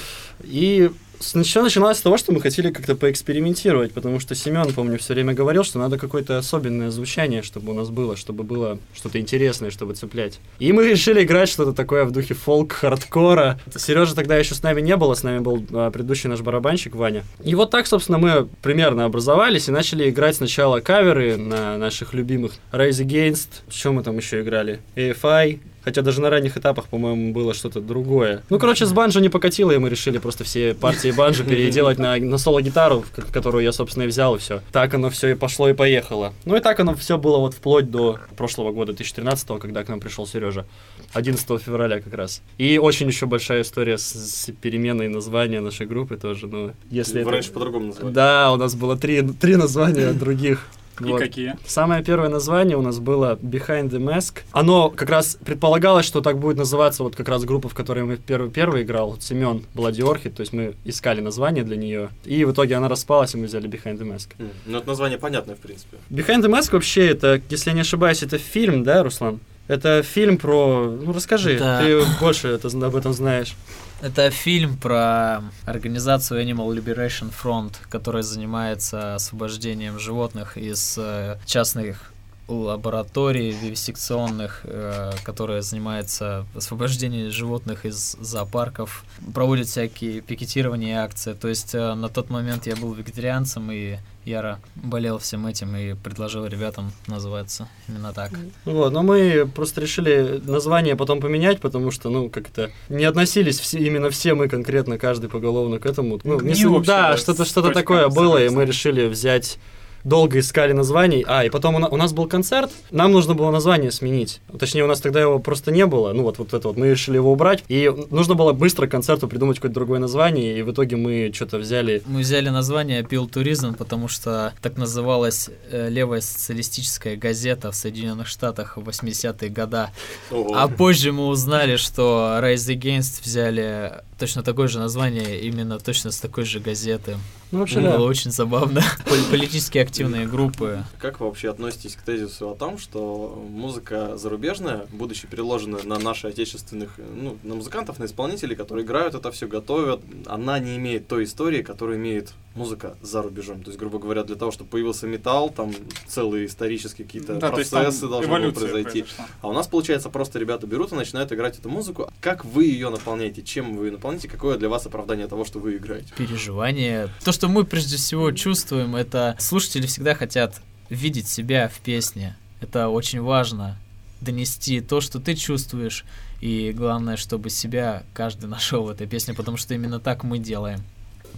И 0.44 0.90
Сначала 1.20 1.64
начиналось 1.64 1.98
с 1.98 2.02
того, 2.02 2.16
что 2.16 2.32
мы 2.32 2.40
хотели 2.40 2.70
как-то 2.70 2.94
поэкспериментировать, 2.94 3.92
потому 3.92 4.20
что 4.20 4.34
Семен, 4.34 4.72
помню, 4.72 4.98
все 4.98 5.14
время 5.14 5.34
говорил, 5.34 5.64
что 5.64 5.78
надо 5.78 5.98
какое-то 5.98 6.38
особенное 6.38 6.90
звучание, 6.90 7.42
чтобы 7.42 7.72
у 7.72 7.74
нас 7.74 7.90
было, 7.90 8.16
чтобы 8.16 8.44
было 8.44 8.78
что-то 8.94 9.18
интересное, 9.18 9.70
чтобы 9.70 9.94
цеплять. 9.94 10.38
И 10.58 10.72
мы 10.72 10.88
решили 10.88 11.24
играть 11.24 11.48
что-то 11.48 11.72
такое 11.72 12.04
в 12.04 12.12
духе 12.12 12.34
фолк-хардкора. 12.34 13.58
Сережа 13.74 14.14
тогда 14.14 14.36
еще 14.36 14.54
с 14.54 14.62
нами 14.62 14.80
не 14.80 14.96
было, 14.96 15.14
с 15.14 15.22
нами 15.22 15.40
был 15.40 15.64
а, 15.72 15.90
предыдущий 15.90 16.28
наш 16.28 16.40
барабанщик 16.40 16.94
Ваня. 16.94 17.24
И 17.42 17.54
вот 17.54 17.70
так, 17.70 17.86
собственно, 17.86 18.18
мы 18.18 18.48
примерно 18.62 19.04
образовались 19.04 19.68
и 19.68 19.72
начали 19.72 20.08
играть 20.08 20.36
сначала 20.36 20.80
каверы 20.80 21.36
на 21.36 21.78
наших 21.78 22.14
любимых 22.14 22.52
Rise 22.72 23.04
Against, 23.04 23.48
что 23.68 23.92
мы 23.92 24.02
там 24.02 24.16
еще 24.16 24.42
играли, 24.42 24.80
AFI, 24.94 25.58
Хотя 25.88 26.02
даже 26.02 26.20
на 26.20 26.28
ранних 26.28 26.58
этапах, 26.58 26.86
по-моему, 26.88 27.32
было 27.32 27.54
что-то 27.54 27.80
другое. 27.80 28.42
Ну, 28.50 28.58
короче, 28.58 28.84
с 28.84 28.92
банджо 28.92 29.20
не 29.22 29.30
покатило, 29.30 29.70
и 29.70 29.78
мы 29.78 29.88
решили 29.88 30.18
просто 30.18 30.44
все 30.44 30.74
партии 30.74 31.10
банджо 31.10 31.44
переделать 31.44 31.98
на, 31.98 32.14
на 32.18 32.36
соло-гитару, 32.36 33.06
которую 33.32 33.64
я, 33.64 33.72
собственно, 33.72 34.04
и 34.04 34.06
взял, 34.06 34.36
и 34.36 34.38
все. 34.38 34.60
Так 34.70 34.92
оно 34.92 35.08
все 35.08 35.28
и 35.28 35.34
пошло, 35.34 35.66
и 35.66 35.72
поехало. 35.72 36.34
Ну, 36.44 36.56
и 36.56 36.60
так 36.60 36.78
оно 36.80 36.94
все 36.94 37.16
было 37.16 37.38
вот 37.38 37.54
вплоть 37.54 37.90
до 37.90 38.18
прошлого 38.36 38.70
года, 38.70 38.92
2013 38.92 39.58
когда 39.58 39.82
к 39.82 39.88
нам 39.88 39.98
пришел 39.98 40.26
Сережа. 40.26 40.66
11 41.14 41.62
февраля 41.62 42.02
как 42.02 42.12
раз. 42.12 42.42
И 42.58 42.76
очень 42.76 43.06
еще 43.06 43.24
большая 43.24 43.62
история 43.62 43.96
с, 43.96 44.12
с 44.12 44.52
переменой 44.60 45.08
названия 45.08 45.62
нашей 45.62 45.86
группы 45.86 46.18
тоже. 46.18 46.48
Ну, 46.48 46.72
если 46.90 47.14
Вы 47.14 47.20
это- 47.20 47.30
раньше 47.30 47.50
по-другому 47.50 47.86
называли. 47.86 48.12
Да, 48.12 48.52
у 48.52 48.56
нас 48.56 48.74
было 48.74 48.94
три, 48.98 49.22
три 49.22 49.56
названия 49.56 50.12
других. 50.12 50.66
И 51.00 51.18
какие? 51.18 51.56
Самое 51.66 52.02
первое 52.02 52.28
название 52.28 52.76
у 52.76 52.82
нас 52.82 52.98
было 52.98 53.38
Behind 53.42 53.90
the 53.90 53.98
Mask. 53.98 54.38
Оно 54.52 54.90
как 54.90 55.10
раз 55.10 55.38
предполагалось, 55.44 56.06
что 56.06 56.20
так 56.20 56.38
будет 56.38 56.56
называться 56.56 57.02
вот 57.02 57.16
как 57.16 57.28
раз 57.28 57.44
группа, 57.44 57.68
в 57.68 57.74
которой 57.74 58.04
мы 58.04 58.16
первый, 58.16 58.50
первый 58.50 58.82
играл, 58.82 59.10
вот 59.10 59.22
Семен 59.22 59.64
Bloody 59.74 60.00
Orchid, 60.04 60.30
то 60.30 60.40
есть 60.40 60.52
мы 60.52 60.74
искали 60.84 61.20
название 61.20 61.64
для 61.64 61.76
нее. 61.76 62.08
И 62.24 62.44
в 62.44 62.52
итоге 62.52 62.74
она 62.76 62.88
распалась, 62.88 63.34
и 63.34 63.38
мы 63.38 63.46
взяли 63.46 63.68
Behind 63.68 63.98
the 63.98 64.04
Mask. 64.04 64.28
М, 64.38 64.50
Ну, 64.66 64.78
это 64.78 64.86
название 64.88 65.18
понятное, 65.18 65.54
в 65.56 65.60
принципе. 65.60 65.96
Behind 66.10 66.42
the 66.42 66.48
Mask 66.50 66.72
вообще 66.72 67.06
это, 67.08 67.40
если 67.50 67.70
я 67.70 67.74
не 67.74 67.80
ошибаюсь, 67.82 68.22
это 68.22 68.38
фильм, 68.38 68.82
да, 68.84 69.02
Руслан? 69.02 69.40
Это 69.68 70.02
фильм 70.02 70.38
про... 70.38 70.90
Ну, 70.90 71.12
расскажи, 71.12 71.58
Да. 71.58 71.80
ты 71.80 72.02
больше 72.20 72.48
это, 72.48 72.68
об 72.68 72.96
этом 72.96 73.12
знаешь. 73.12 73.54
Это 74.00 74.30
фильм 74.30 74.76
про 74.76 75.42
организацию 75.66 76.42
Animal 76.42 76.74
Liberation 76.74 77.30
Front, 77.30 77.74
которая 77.90 78.22
занимается 78.22 79.16
освобождением 79.16 79.98
животных 79.98 80.56
из 80.56 80.96
э, 80.98 81.36
частных 81.44 82.12
лабораторий 82.48 83.50
вивисекционных, 83.50 84.62
э, 84.64 85.12
которые 85.24 85.62
занимаются 85.62 86.46
освобождением 86.54 87.30
животных 87.30 87.84
из 87.84 88.16
зоопарков, 88.20 89.04
проводят 89.34 89.68
всякие 89.68 90.20
пикетирования 90.22 90.88
и 90.94 90.98
акции. 90.98 91.34
То 91.34 91.48
есть 91.48 91.74
э, 91.74 91.94
на 91.94 92.08
тот 92.08 92.30
момент 92.30 92.66
я 92.66 92.74
был 92.76 92.92
вегетарианцем 92.94 93.70
и 93.70 93.98
яро 94.24 94.58
болел 94.74 95.18
всем 95.18 95.46
этим 95.46 95.74
и 95.76 95.94
предложил 95.94 96.46
ребятам 96.46 96.92
называться 97.06 97.68
именно 97.88 98.12
так. 98.12 98.30
Вот, 98.64 98.92
но 98.92 99.02
мы 99.02 99.50
просто 99.54 99.80
решили 99.80 100.40
название 100.44 100.96
потом 100.96 101.20
поменять, 101.20 101.60
потому 101.60 101.90
что, 101.90 102.10
ну, 102.10 102.28
как 102.28 102.48
это, 102.48 102.70
не 102.88 103.04
относились 103.04 103.58
все, 103.58 103.78
именно 103.78 104.10
все 104.10 104.34
мы 104.34 104.48
конкретно, 104.48 104.98
каждый 104.98 105.30
поголовно 105.30 105.78
к 105.78 105.86
этому. 105.86 106.20
Ну, 106.24 106.40
Не 106.40 106.54
с- 106.54 106.64
общее, 106.64 106.86
да, 106.86 107.10
да, 107.12 107.16
что-то 107.16 107.44
с 107.44 107.48
что-то 107.48 107.68
точками 107.68 107.82
такое 107.82 108.08
было, 108.08 108.42
и 108.42 108.48
мы 108.50 108.64
решили 108.66 109.06
взять 109.06 109.58
долго 110.04 110.38
искали 110.38 110.72
названий. 110.72 111.24
А, 111.26 111.44
и 111.44 111.50
потом 111.50 111.74
у, 111.76 111.78
на- 111.78 111.88
у 111.88 111.96
нас 111.96 112.12
был 112.12 112.26
концерт, 112.26 112.70
нам 112.90 113.12
нужно 113.12 113.34
было 113.34 113.50
название 113.50 113.90
сменить. 113.90 114.40
Точнее, 114.58 114.84
у 114.84 114.86
нас 114.86 115.00
тогда 115.00 115.20
его 115.20 115.38
просто 115.38 115.70
не 115.70 115.86
было. 115.86 116.12
Ну, 116.12 116.22
вот, 116.22 116.38
вот 116.38 116.54
это 116.54 116.68
вот, 116.68 116.76
мы 116.76 116.90
решили 116.90 117.16
его 117.16 117.32
убрать. 117.32 117.64
И 117.68 117.92
нужно 118.10 118.34
было 118.34 118.52
быстро 118.52 118.86
концерту 118.86 119.28
придумать 119.28 119.56
какое-то 119.56 119.74
другое 119.74 119.98
название, 119.98 120.58
и 120.58 120.62
в 120.62 120.72
итоге 120.72 120.96
мы 120.96 121.30
что-то 121.34 121.58
взяли... 121.58 122.02
Мы 122.06 122.20
взяли 122.20 122.48
название 122.48 123.02
Appeal 123.02 123.30
Tourism, 123.30 123.74
потому 123.76 124.08
что 124.08 124.52
так 124.62 124.76
называлась 124.76 125.50
э, 125.70 125.88
левая 125.88 126.20
социалистическая 126.20 127.16
газета 127.16 127.70
в 127.70 127.74
Соединенных 127.74 128.26
Штатах 128.26 128.76
в 128.76 128.88
80-е 128.88 129.50
годы. 129.50 129.86
Ого. 130.30 130.54
А 130.54 130.68
позже 130.68 131.12
мы 131.12 131.26
узнали, 131.26 131.76
что 131.76 132.38
Rise 132.42 132.76
Against 132.76 133.22
взяли 133.24 134.02
точно 134.18 134.42
такое 134.42 134.68
же 134.68 134.78
название, 134.78 135.40
именно 135.40 135.78
точно 135.78 136.10
с 136.10 136.18
такой 136.20 136.44
же 136.44 136.60
газеты. 136.60 137.16
Ну, 137.50 137.60
вообще, 137.60 137.80
Было 137.80 137.92
да. 137.92 138.00
очень 138.00 138.30
забавно. 138.30 138.82
Пол- 139.06 139.16
Политически 139.30 139.78
активные 139.78 140.26
группы. 140.26 140.84
Как 140.98 141.20
вы 141.20 141.26
вообще 141.26 141.50
относитесь 141.50 141.96
к 141.96 142.02
тезису 142.02 142.50
о 142.50 142.54
том, 142.54 142.76
что 142.78 143.42
музыка 143.50 144.18
зарубежная, 144.18 144.86
будучи 144.92 145.26
переложена 145.26 145.78
на 145.84 145.98
наших 145.98 146.32
отечественных, 146.32 146.90
ну, 146.98 147.38
на 147.42 147.54
музыкантов, 147.54 147.98
на 147.98 148.04
исполнителей, 148.04 148.54
которые 148.56 148.84
играют 148.84 149.14
это 149.14 149.30
все, 149.30 149.46
готовят, 149.46 150.00
она 150.26 150.58
не 150.58 150.76
имеет 150.76 151.08
той 151.08 151.24
истории, 151.24 151.62
которую 151.62 151.96
имеет 151.98 152.32
музыка 152.58 152.96
за 153.00 153.22
рубежом. 153.22 153.62
То 153.62 153.70
есть, 153.70 153.78
грубо 153.78 153.98
говоря, 153.98 154.24
для 154.24 154.36
того, 154.36 154.50
чтобы 154.50 154.68
появился 154.70 155.06
металл, 155.06 155.50
там 155.50 155.72
целые 156.06 156.46
исторические 156.46 157.06
какие-то 157.06 157.36
Да, 157.36 157.50
процессы 157.50 158.08
должны 158.08 158.30
были 158.30 158.50
произойти. 158.50 159.02
произошла. 159.02 159.26
А 159.40 159.48
у 159.48 159.52
нас, 159.52 159.66
получается, 159.66 160.10
просто 160.10 160.38
ребята 160.38 160.66
берут 160.66 160.92
и 160.92 160.94
начинают 160.94 161.32
играть 161.32 161.58
эту 161.58 161.68
музыку. 161.68 162.10
Как 162.20 162.44
вы 162.44 162.64
ее 162.66 162.90
наполняете? 162.90 163.42
Чем 163.42 163.76
вы 163.76 163.86
ее 163.86 163.92
наполняете? 163.92 164.28
Какое 164.28 164.58
для 164.58 164.68
вас 164.68 164.84
оправдание 164.86 165.26
того, 165.28 165.44
что 165.44 165.58
вы 165.60 165.76
играете? 165.76 166.12
переживания. 166.16 167.08
То, 167.24 167.32
что 167.32 167.48
мы 167.48 167.64
прежде 167.64 167.96
всего 167.96 168.32
чувствуем, 168.32 168.96
это 168.96 169.36
слушатели 169.38 169.86
всегда 169.86 170.14
хотят 170.14 170.60
видеть 170.90 171.28
себя 171.28 171.68
в 171.68 171.78
песне. 171.80 172.36
Это 172.60 172.88
очень 172.88 173.20
важно. 173.20 173.76
Донести 174.20 174.80
то, 174.80 175.00
что 175.00 175.20
ты 175.20 175.34
чувствуешь. 175.34 176.04
И 176.40 176.72
главное, 176.72 177.16
чтобы 177.16 177.50
себя 177.50 178.02
каждый 178.14 178.46
нашел 178.48 178.84
в 178.84 178.90
этой 178.90 179.06
песне, 179.06 179.34
потому 179.34 179.56
что 179.56 179.74
именно 179.74 180.00
так 180.00 180.24
мы 180.24 180.38
делаем. 180.38 180.80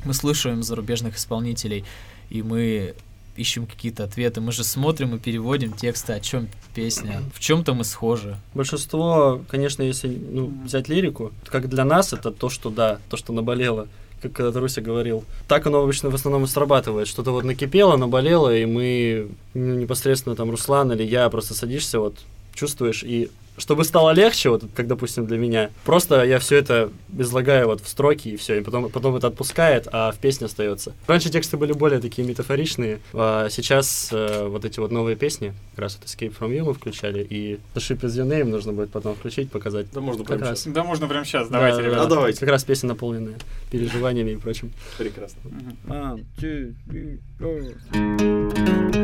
Мы 0.04 0.14
слушаем 0.14 0.62
зарубежных 0.62 1.16
исполнителей, 1.16 1.84
и 2.30 2.42
мы 2.42 2.94
ищем 3.36 3.66
какие-то 3.66 4.04
ответы. 4.04 4.40
Мы 4.40 4.52
же 4.52 4.64
смотрим 4.64 5.14
и 5.14 5.18
переводим 5.18 5.72
тексты, 5.72 6.12
о 6.12 6.20
чем 6.20 6.48
песня. 6.74 7.22
В 7.34 7.40
чем-то 7.40 7.74
мы 7.74 7.84
схожи. 7.84 8.36
Большинство, 8.54 9.40
конечно, 9.48 9.82
если 9.82 10.08
ну, 10.08 10.52
взять 10.64 10.88
лирику, 10.88 11.32
как 11.46 11.68
для 11.68 11.84
нас 11.84 12.12
это 12.12 12.30
то, 12.30 12.48
что 12.48 12.70
да, 12.70 12.98
то, 13.08 13.16
что 13.16 13.32
наболело, 13.32 13.88
как 14.20 14.32
когда 14.32 14.60
Руся 14.60 14.80
говорил. 14.80 15.24
Так 15.48 15.66
оно 15.66 15.82
обычно 15.82 16.10
в 16.10 16.14
основном 16.14 16.44
и 16.44 16.46
срабатывает. 16.46 17.08
Что-то 17.08 17.32
вот 17.32 17.44
накипело, 17.44 17.96
наболело, 17.96 18.54
и 18.54 18.66
мы 18.66 19.30
ну, 19.54 19.74
непосредственно 19.74 20.36
там 20.36 20.50
Руслан 20.50 20.92
или 20.92 21.02
я 21.02 21.28
просто 21.30 21.54
садишься, 21.54 22.00
вот 22.00 22.16
чувствуешь, 22.54 23.02
и 23.02 23.30
чтобы 23.60 23.84
стало 23.84 24.10
легче, 24.10 24.50
вот 24.50 24.64
как, 24.74 24.86
допустим, 24.86 25.26
для 25.26 25.38
меня, 25.38 25.70
просто 25.84 26.24
я 26.24 26.38
все 26.38 26.56
это 26.56 26.90
излагаю 27.16 27.66
вот 27.66 27.80
в 27.80 27.88
строки, 27.88 28.28
и 28.28 28.36
все, 28.36 28.58
и 28.58 28.62
потом, 28.62 28.90
потом 28.90 29.16
это 29.16 29.28
отпускает, 29.28 29.86
а 29.92 30.10
в 30.12 30.18
песне 30.18 30.46
остается. 30.46 30.94
Раньше 31.06 31.30
тексты 31.30 31.56
были 31.56 31.72
более 31.72 32.00
такие 32.00 32.26
метафоричные, 32.26 33.00
а 33.12 33.48
сейчас 33.50 34.08
э, 34.12 34.46
вот 34.46 34.64
эти 34.64 34.80
вот 34.80 34.90
новые 34.90 35.16
песни, 35.16 35.54
как 35.74 35.80
раз 35.84 35.98
вот 36.00 36.08
Escape 36.08 36.36
from 36.36 36.56
You 36.56 36.64
мы 36.64 36.74
включали, 36.74 37.22
и 37.22 37.60
The 37.74 37.78
Ship 37.78 38.00
is 38.00 38.10
Your 38.10 38.26
Name 38.26 38.44
нужно 38.44 38.72
будет 38.72 38.90
потом 38.90 39.14
включить, 39.14 39.50
показать. 39.50 39.86
Да 39.92 40.00
можно 40.00 40.24
Как 40.24 40.38
прямо 40.38 40.50
раз. 40.50 40.60
сейчас. 40.60 40.72
Да, 40.72 40.84
можно 40.84 41.06
прямо 41.08 41.24
сейчас. 41.24 41.48
Да, 41.48 41.58
Давайте, 41.58 41.78
да, 41.78 41.84
ребята. 41.84 42.02
А 42.02 42.06
давайте. 42.06 42.40
Как 42.40 42.48
раз 42.48 42.64
песня 42.64 42.88
наполненная 42.88 43.36
переживаниями 43.70 44.30
и 44.30 44.36
прочим. 44.36 44.72
Прекрасно. 44.98 45.40
One, 45.86 46.24
two, 46.38 46.74
three, 46.88 47.20
four. 47.38 48.99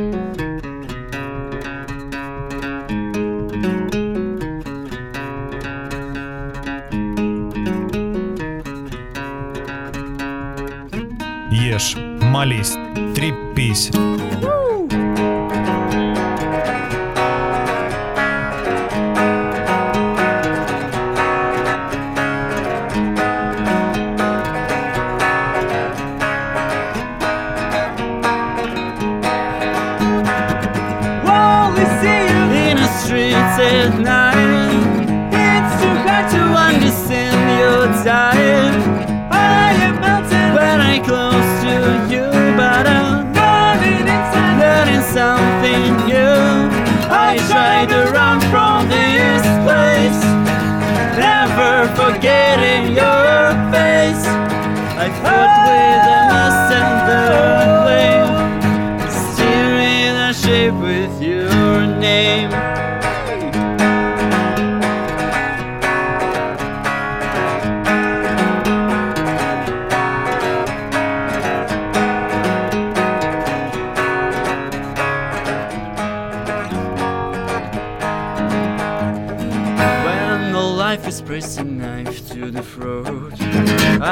Ешь, 11.66 11.96
молись, 11.96 12.76
трепись. 13.16 13.90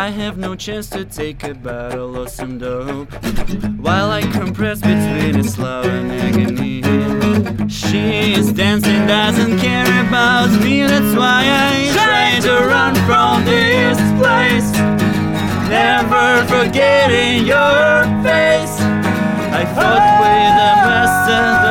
I 0.04 0.10
have 0.10 0.36
no 0.36 0.54
chance 0.54 0.90
to 0.90 1.06
take 1.06 1.44
a 1.44 1.54
battle 1.54 2.18
or 2.18 2.28
some 2.28 2.58
dope. 2.58 3.10
While 3.80 4.10
I 4.10 4.20
compress 4.20 4.82
between 4.82 5.40
its 5.40 5.56
love 5.56 5.86
and 5.86 6.12
agony, 6.12 6.82
she 7.70 8.34
is 8.34 8.52
dancing, 8.52 9.06
doesn't 9.06 9.58
care 9.60 10.06
about 10.06 10.50
me. 10.62 10.82
That's 10.82 11.16
why 11.16 11.44
I 11.48 11.90
try 11.94 12.38
to 12.46 12.66
run 12.66 12.94
from 13.06 13.46
this 13.46 13.96
place, 14.20 14.70
never 15.70 16.44
forgetting 16.52 17.46
your 17.46 18.04
face. 18.22 18.76
I 19.58 19.64
fought 19.74 20.04
with 20.20 20.54
the 20.60 20.72
best 20.84 21.63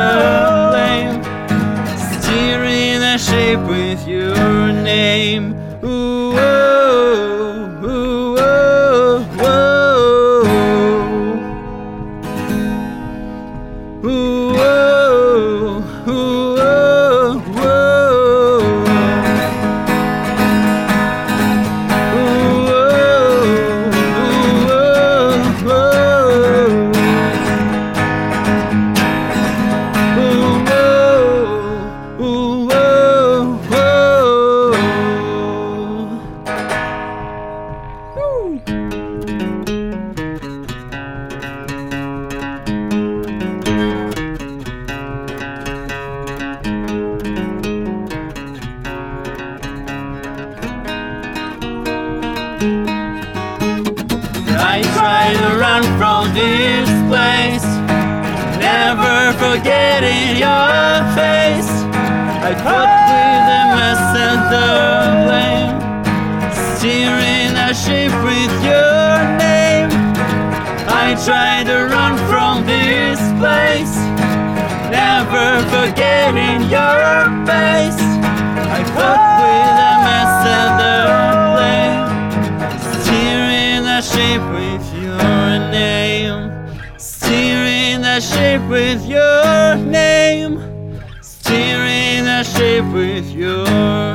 to 71.74 71.86
run 71.86 72.16
from 72.30 72.64
this 72.66 73.18
place, 73.42 73.94
never 74.94 75.48
forgetting 75.74 76.60
your 76.70 77.24
face. 77.48 78.02
I 78.76 78.80
fought 78.94 79.22
with 79.42 79.72
the 79.80 79.92
mess 80.06 80.34
and 80.60 80.72
the 80.82 80.96
blame, 81.54 82.06
steering 83.02 83.84
a 83.86 84.00
ship 84.12 84.42
with 84.58 84.84
your 85.02 85.48
name. 85.72 86.40
Steering 86.96 88.04
a 88.04 88.20
ship 88.20 88.62
with 88.68 89.04
your 89.06 89.74
name. 89.76 90.52
Steering 91.22 92.26
a 92.38 92.44
ship 92.44 92.84
with 92.92 93.28
your. 93.32 94.13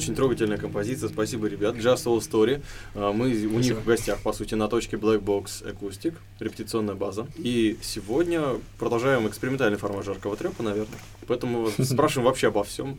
Очень 0.00 0.14
трогательная 0.14 0.56
композиция, 0.56 1.10
спасибо, 1.10 1.46
ребят. 1.46 1.76
Just 1.76 2.06
Soul 2.06 2.20
Story. 2.20 2.62
А, 2.94 3.12
Мы 3.12 3.26
у 3.44 3.58
них 3.58 3.76
в 3.76 3.84
гостях, 3.84 4.18
по 4.22 4.32
сути, 4.32 4.54
на 4.54 4.66
точке 4.66 4.96
Black 4.96 5.20
Box 5.20 5.62
Acoustic, 5.62 6.14
репетиционная 6.38 6.94
база. 6.94 7.26
И 7.36 7.76
сегодня 7.82 8.40
продолжаем 8.78 9.28
экспериментальный 9.28 9.76
формат 9.76 10.06
жаркого 10.06 10.38
трепа, 10.38 10.62
наверное. 10.62 10.98
Поэтому 11.26 11.68
спрашиваем 11.78 12.28
вообще 12.28 12.48
обо 12.48 12.64
всем. 12.64 12.96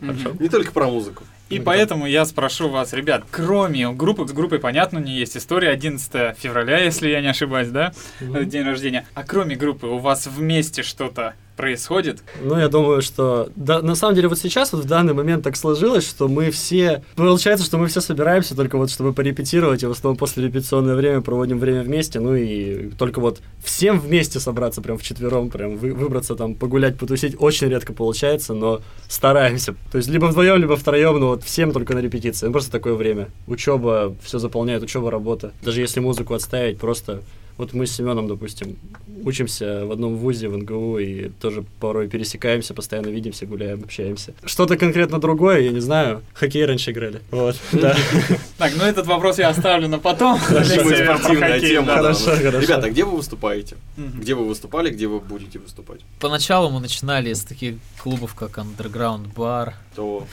Не 0.00 0.48
только 0.48 0.72
про 0.72 0.86
музыку. 0.86 1.24
И 1.50 1.60
поэтому 1.60 2.06
я 2.06 2.24
спрошу 2.24 2.70
вас, 2.70 2.94
ребят, 2.94 3.24
кроме 3.30 3.90
группы, 3.92 4.26
с 4.26 4.32
группой, 4.32 4.60
понятно, 4.60 5.00
у 5.00 5.02
нее 5.02 5.18
есть 5.18 5.36
история 5.36 5.68
11 5.68 6.38
февраля, 6.38 6.78
если 6.78 7.10
я 7.10 7.20
не 7.20 7.28
ошибаюсь, 7.28 7.68
да? 7.68 7.92
День 8.18 8.64
рождения. 8.64 9.06
А 9.12 9.24
кроме 9.24 9.56
группы, 9.56 9.86
у 9.86 9.98
вас 9.98 10.26
вместе 10.26 10.82
что-то 10.82 11.34
происходит? 11.60 12.22
Ну, 12.42 12.58
я 12.58 12.68
думаю, 12.68 13.02
что 13.02 13.50
да, 13.54 13.82
на 13.82 13.94
самом 13.94 14.14
деле 14.14 14.28
вот 14.28 14.38
сейчас, 14.38 14.72
вот 14.72 14.84
в 14.84 14.88
данный 14.88 15.12
момент 15.12 15.44
так 15.44 15.56
сложилось, 15.56 16.08
что 16.08 16.26
мы 16.26 16.50
все... 16.50 17.02
Получается, 17.16 17.66
что 17.66 17.76
мы 17.76 17.88
все 17.88 18.00
собираемся 18.00 18.56
только 18.56 18.78
вот, 18.78 18.90
чтобы 18.90 19.12
порепетировать, 19.12 19.82
и 19.82 19.86
в 19.86 19.90
основном 19.90 20.16
после 20.16 20.46
репетиционное 20.46 20.94
время 20.94 21.20
проводим 21.20 21.58
время 21.58 21.82
вместе, 21.82 22.18
ну 22.18 22.34
и 22.34 22.88
только 22.92 23.20
вот 23.20 23.42
всем 23.62 24.00
вместе 24.00 24.40
собраться 24.40 24.80
прям 24.80 24.96
вчетвером, 24.96 25.50
прям 25.50 25.76
вы- 25.76 25.92
выбраться 25.92 26.34
там, 26.34 26.54
погулять, 26.54 26.98
потусить, 26.98 27.36
очень 27.38 27.68
редко 27.68 27.92
получается, 27.92 28.54
но 28.54 28.80
стараемся. 29.08 29.74
То 29.92 29.98
есть 29.98 30.08
либо 30.08 30.26
вдвоем, 30.26 30.56
либо 30.56 30.76
втроем, 30.76 31.20
но 31.20 31.28
вот 31.28 31.44
всем 31.44 31.72
только 31.72 31.94
на 31.94 31.98
репетиции. 31.98 32.46
Ну, 32.46 32.52
просто 32.52 32.70
такое 32.70 32.94
время. 32.94 33.28
Учеба 33.46 34.16
все 34.22 34.38
заполняет, 34.38 34.82
учеба, 34.82 35.10
работа. 35.10 35.52
Даже 35.62 35.82
если 35.82 36.00
музыку 36.00 36.32
отставить, 36.32 36.78
просто 36.78 37.20
вот 37.60 37.74
мы 37.74 37.86
с 37.86 37.92
Семеном, 37.92 38.26
допустим, 38.26 38.76
учимся 39.22 39.84
в 39.84 39.92
одном 39.92 40.16
вузе 40.16 40.48
в 40.48 40.56
НГУ 40.56 40.98
и 40.98 41.28
тоже 41.28 41.62
порой 41.78 42.08
пересекаемся, 42.08 42.72
постоянно 42.72 43.08
видимся, 43.08 43.44
гуляем, 43.44 43.82
общаемся. 43.84 44.32
Что-то 44.44 44.78
конкретно 44.78 45.20
другое, 45.20 45.60
я 45.60 45.70
не 45.70 45.80
знаю. 45.80 46.22
Хоккей 46.32 46.64
раньше 46.64 46.90
играли. 46.92 47.20
Вот, 47.30 47.56
да. 47.72 47.94
Так, 48.58 48.72
ну 48.76 48.84
этот 48.84 49.06
вопрос 49.06 49.38
я 49.38 49.48
оставлю 49.48 49.88
на 49.88 49.98
потом. 49.98 50.38
Спортивная 50.38 51.60
тема. 51.60 51.94
Хорошо, 51.94 52.30
хорошо. 52.36 52.60
Ребята, 52.60 52.90
где 52.90 53.04
вы 53.04 53.16
выступаете? 53.16 53.76
Где 53.96 54.34
вы 54.34 54.46
выступали, 54.46 54.90
где 54.90 55.06
вы 55.06 55.20
будете 55.20 55.58
выступать? 55.58 56.00
Поначалу 56.18 56.70
мы 56.70 56.80
начинали 56.80 57.32
с 57.32 57.44
таких 57.44 57.76
клубов, 58.02 58.34
как 58.34 58.58
Underground 58.58 59.34
Bar, 59.34 59.72
То 59.94 60.26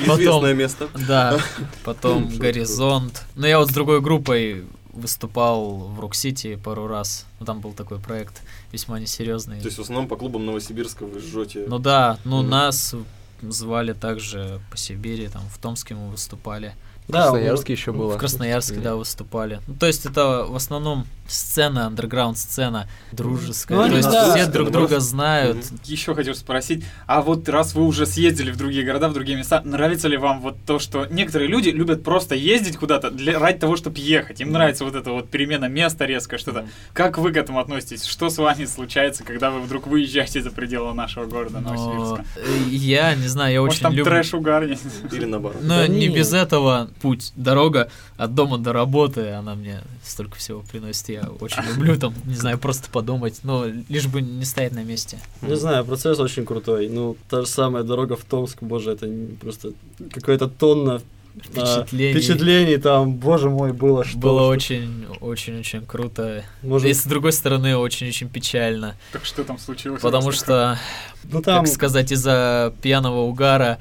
известное 0.00 0.54
место. 0.54 0.88
да, 1.08 1.38
потом. 1.84 2.28
Горизонт. 2.28 3.24
Но 3.34 3.46
я 3.46 3.58
вот 3.58 3.70
с 3.70 3.72
другой 3.72 4.00
группой 4.00 4.64
выступал 4.92 5.78
в 5.78 6.00
Рок-Сити 6.00 6.56
пару 6.56 6.86
раз. 6.86 7.26
Ну, 7.38 7.46
там 7.46 7.60
был 7.60 7.72
такой 7.72 7.98
проект 7.98 8.42
весьма 8.72 8.98
несерьезный. 9.00 9.60
То 9.60 9.66
есть 9.66 9.78
в 9.78 9.82
основном 9.82 10.08
по 10.08 10.16
клубам 10.16 10.46
Новосибирска 10.46 11.04
вы 11.06 11.20
жжете. 11.20 11.64
Ну 11.68 11.78
да, 11.78 12.18
ну 12.24 12.40
Мгм. 12.40 12.50
нас 12.50 12.94
звали 13.42 13.92
также 13.92 14.60
по 14.70 14.76
Сибири, 14.76 15.28
там 15.28 15.42
в 15.48 15.58
Томске 15.58 15.94
мы 15.94 16.10
выступали. 16.10 16.74
Да, 17.10 17.30
Красноярске 17.30 17.72
еще 17.72 17.92
было. 17.92 18.14
В 18.14 18.18
Красноярске, 18.18 18.76
да, 18.80 18.96
выступали. 18.96 19.60
Ну, 19.66 19.74
то 19.74 19.86
есть 19.86 20.06
это 20.06 20.46
в 20.48 20.56
основном 20.56 21.06
сцена, 21.30 21.86
андерграунд 21.86 22.36
сцена, 22.38 22.88
дружеская. 23.12 23.78
Ну, 23.78 23.88
то 23.88 23.96
есть 23.96 24.10
да. 24.10 24.34
все 24.34 24.46
друг 24.46 24.70
друга 24.70 25.00
знают. 25.00 25.64
Еще 25.84 26.14
хотел 26.14 26.34
спросить, 26.34 26.84
а 27.06 27.22
вот 27.22 27.48
раз 27.48 27.74
вы 27.74 27.86
уже 27.86 28.06
съездили 28.06 28.50
в 28.50 28.56
другие 28.56 28.84
города, 28.84 29.08
в 29.08 29.12
другие 29.12 29.38
места, 29.38 29.62
нравится 29.64 30.08
ли 30.08 30.16
вам 30.16 30.40
вот 30.40 30.56
то, 30.66 30.78
что 30.78 31.06
некоторые 31.06 31.48
люди 31.48 31.68
любят 31.68 32.02
просто 32.02 32.34
ездить 32.34 32.76
куда-то 32.76 33.10
для, 33.10 33.38
ради 33.38 33.58
того, 33.58 33.76
чтобы 33.76 33.98
ехать? 33.98 34.40
Им 34.40 34.52
нравится 34.52 34.84
вот 34.84 34.94
эта 34.94 35.12
вот 35.12 35.28
перемена 35.28 35.66
места 35.66 36.04
резко, 36.04 36.38
что-то. 36.38 36.66
Как 36.92 37.18
вы 37.18 37.32
к 37.32 37.36
этому 37.36 37.60
относитесь? 37.60 38.04
Что 38.04 38.28
с 38.28 38.38
вами 38.38 38.64
случается, 38.64 39.22
когда 39.24 39.50
вы 39.50 39.60
вдруг 39.60 39.86
выезжаете 39.86 40.42
за 40.42 40.50
пределы 40.50 40.92
нашего 40.94 41.26
города 41.26 41.60
Но 41.60 41.72
Новосибирска? 41.72 42.24
я 42.68 43.14
не 43.14 43.28
знаю, 43.28 43.52
я 43.52 43.60
Может, 43.60 43.74
очень 43.74 43.82
там 43.82 43.92
люблю... 43.92 44.04
трэш 44.04 44.34
угар? 44.34 44.64
Или 44.64 45.24
наоборот. 45.24 45.58
Но 45.62 45.76
Да 45.76 45.86
не 45.86 46.08
нет. 46.08 46.14
без 46.14 46.32
этого 46.32 46.90
путь, 47.00 47.32
дорога 47.36 47.90
от 48.16 48.34
дома 48.34 48.58
до 48.58 48.72
работы, 48.72 49.30
она 49.30 49.54
мне 49.54 49.80
столько 50.04 50.36
всего 50.36 50.60
приносит. 50.60 51.08
Я 51.08 51.28
очень 51.40 51.62
люблю 51.62 51.96
там, 51.96 52.14
не 52.24 52.34
знаю, 52.34 52.58
просто 52.58 52.90
подумать, 52.90 53.40
но 53.42 53.66
лишь 53.88 54.06
бы 54.06 54.20
не 54.20 54.44
стоять 54.44 54.72
на 54.72 54.84
месте. 54.84 55.18
Не 55.42 55.56
знаю, 55.56 55.84
процесс 55.84 56.18
очень 56.18 56.44
крутой. 56.44 56.88
Ну, 56.88 57.16
та 57.28 57.42
же 57.42 57.46
самая 57.46 57.82
дорога 57.82 58.16
в 58.16 58.24
Томск, 58.24 58.62
боже, 58.62 58.92
это 58.92 59.08
просто 59.40 59.72
какая-то 60.12 60.48
тонна 60.48 61.00
Впечатлений. 61.44 62.12
впечатлений 62.18 62.76
там, 62.76 63.14
боже 63.14 63.48
мой, 63.50 63.72
было 63.72 64.04
что. 64.04 64.18
Было 64.18 64.40
что- 64.40 64.48
очень, 64.48 65.06
очень, 65.20 65.58
очень 65.60 65.84
круто. 65.86 66.44
Может- 66.62 66.88
И 66.88 66.94
с 66.94 67.04
другой 67.04 67.32
стороны, 67.32 67.76
очень-очень 67.76 68.28
печально. 68.28 68.96
Так 69.12 69.24
что 69.24 69.44
там 69.44 69.58
случилось? 69.58 70.00
Потому 70.00 70.32
что, 70.32 70.78
Ну 71.24 71.42
там, 71.42 71.64
как 71.64 71.72
сказать, 71.74 72.12
из-за 72.12 72.74
пьяного 72.82 73.20
угара 73.20 73.78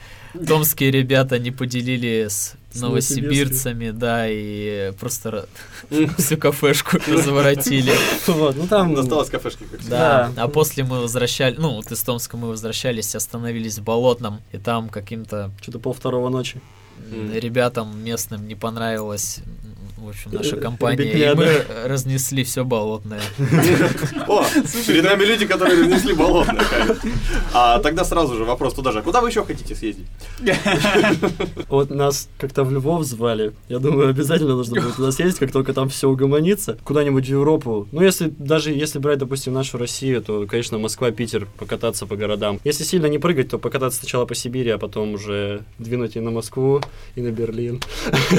томские 0.47 0.91
ребята 0.91 1.39
не 1.39 1.51
поделили 1.51 2.27
с 2.29 2.55
новосибирцами, 2.75 3.89
да, 3.91 4.25
и 4.27 4.91
просто 4.99 5.47
всю 6.17 6.37
кафешку 6.37 6.97
заворотили. 7.07 7.93
вот, 8.27 8.55
ну 8.55 8.67
там... 8.67 8.93
Досталось 8.93 9.29
кафешки, 9.29 9.63
как. 9.63 9.79
Да, 9.87 10.31
Да. 10.35 10.43
а 10.43 10.47
после 10.47 10.83
мы 10.83 10.99
возвращались, 11.01 11.57
ну, 11.57 11.75
вот 11.75 11.91
из 11.91 12.01
Томска 12.03 12.37
мы 12.37 12.49
возвращались, 12.49 13.15
остановились 13.15 13.79
в 13.79 13.83
Болотном, 13.83 14.41
и 14.51 14.57
там 14.57 14.89
каким-то 14.89 15.51
Что-то 15.61 15.79
пол 15.79 15.93
второго 15.93 16.29
ночи. 16.29 16.61
Ребятам 17.39 18.03
местным 18.03 18.47
не 18.47 18.55
понравилась, 18.55 19.39
м, 19.39 19.68
в 20.03 20.09
общем, 20.09 20.31
наша 20.31 20.59
Э, 20.59 20.62
компания, 20.62 21.31
и 21.31 21.35
мы 21.35 21.65
разнесли 21.85 22.43
все 22.43 22.63
Болотное. 22.63 23.21
О, 24.27 24.43
перед 24.88 25.03
нами 25.03 25.23
люди, 25.23 25.45
которые 25.45 25.79
разнесли 25.79 26.13
болотное. 26.13 26.65
А 27.53 27.79
тогда 27.79 28.03
сразу 28.03 28.35
же 28.35 28.43
вопрос 28.43 28.73
туда 28.73 28.91
же. 28.91 28.99
А 28.99 29.01
куда 29.01 29.21
вы 29.21 29.29
еще 29.29 29.43
хотите 29.43 29.75
съездить? 29.75 30.05
Вот 31.69 31.89
нас 31.89 32.29
как-то 32.38 32.63
в 32.63 32.71
Львов 32.71 33.03
звали. 33.03 33.53
Я 33.69 33.79
думаю, 33.79 34.09
обязательно 34.09 34.55
нужно 34.55 34.81
будет 34.81 34.95
туда 34.95 35.12
съездить, 35.12 35.39
как 35.39 35.51
только 35.51 35.73
там 35.73 35.89
все 35.89 36.09
угомонится. 36.09 36.77
Куда-нибудь 36.83 37.25
в 37.25 37.29
Европу. 37.29 37.88
Ну, 37.91 38.01
если 38.01 38.31
даже 38.38 38.71
если 38.71 38.99
брать, 38.99 39.19
допустим, 39.19 39.53
нашу 39.53 39.77
Россию, 39.77 40.21
то, 40.21 40.45
конечно, 40.47 40.77
Москва, 40.77 41.12
Питер, 41.12 41.47
покататься 41.57 42.05
по 42.05 42.15
городам. 42.15 42.59
Если 42.63 42.83
сильно 42.83 43.05
не 43.07 43.19
прыгать, 43.19 43.49
то 43.49 43.57
покататься 43.57 43.99
сначала 43.99 44.25
по 44.25 44.35
Сибири, 44.35 44.71
а 44.71 44.77
потом 44.77 45.13
уже 45.13 45.62
двинуть 45.77 46.15
и 46.15 46.19
на 46.19 46.31
Москву, 46.31 46.81
и 47.15 47.21
на 47.21 47.31
Берлин. 47.31 47.81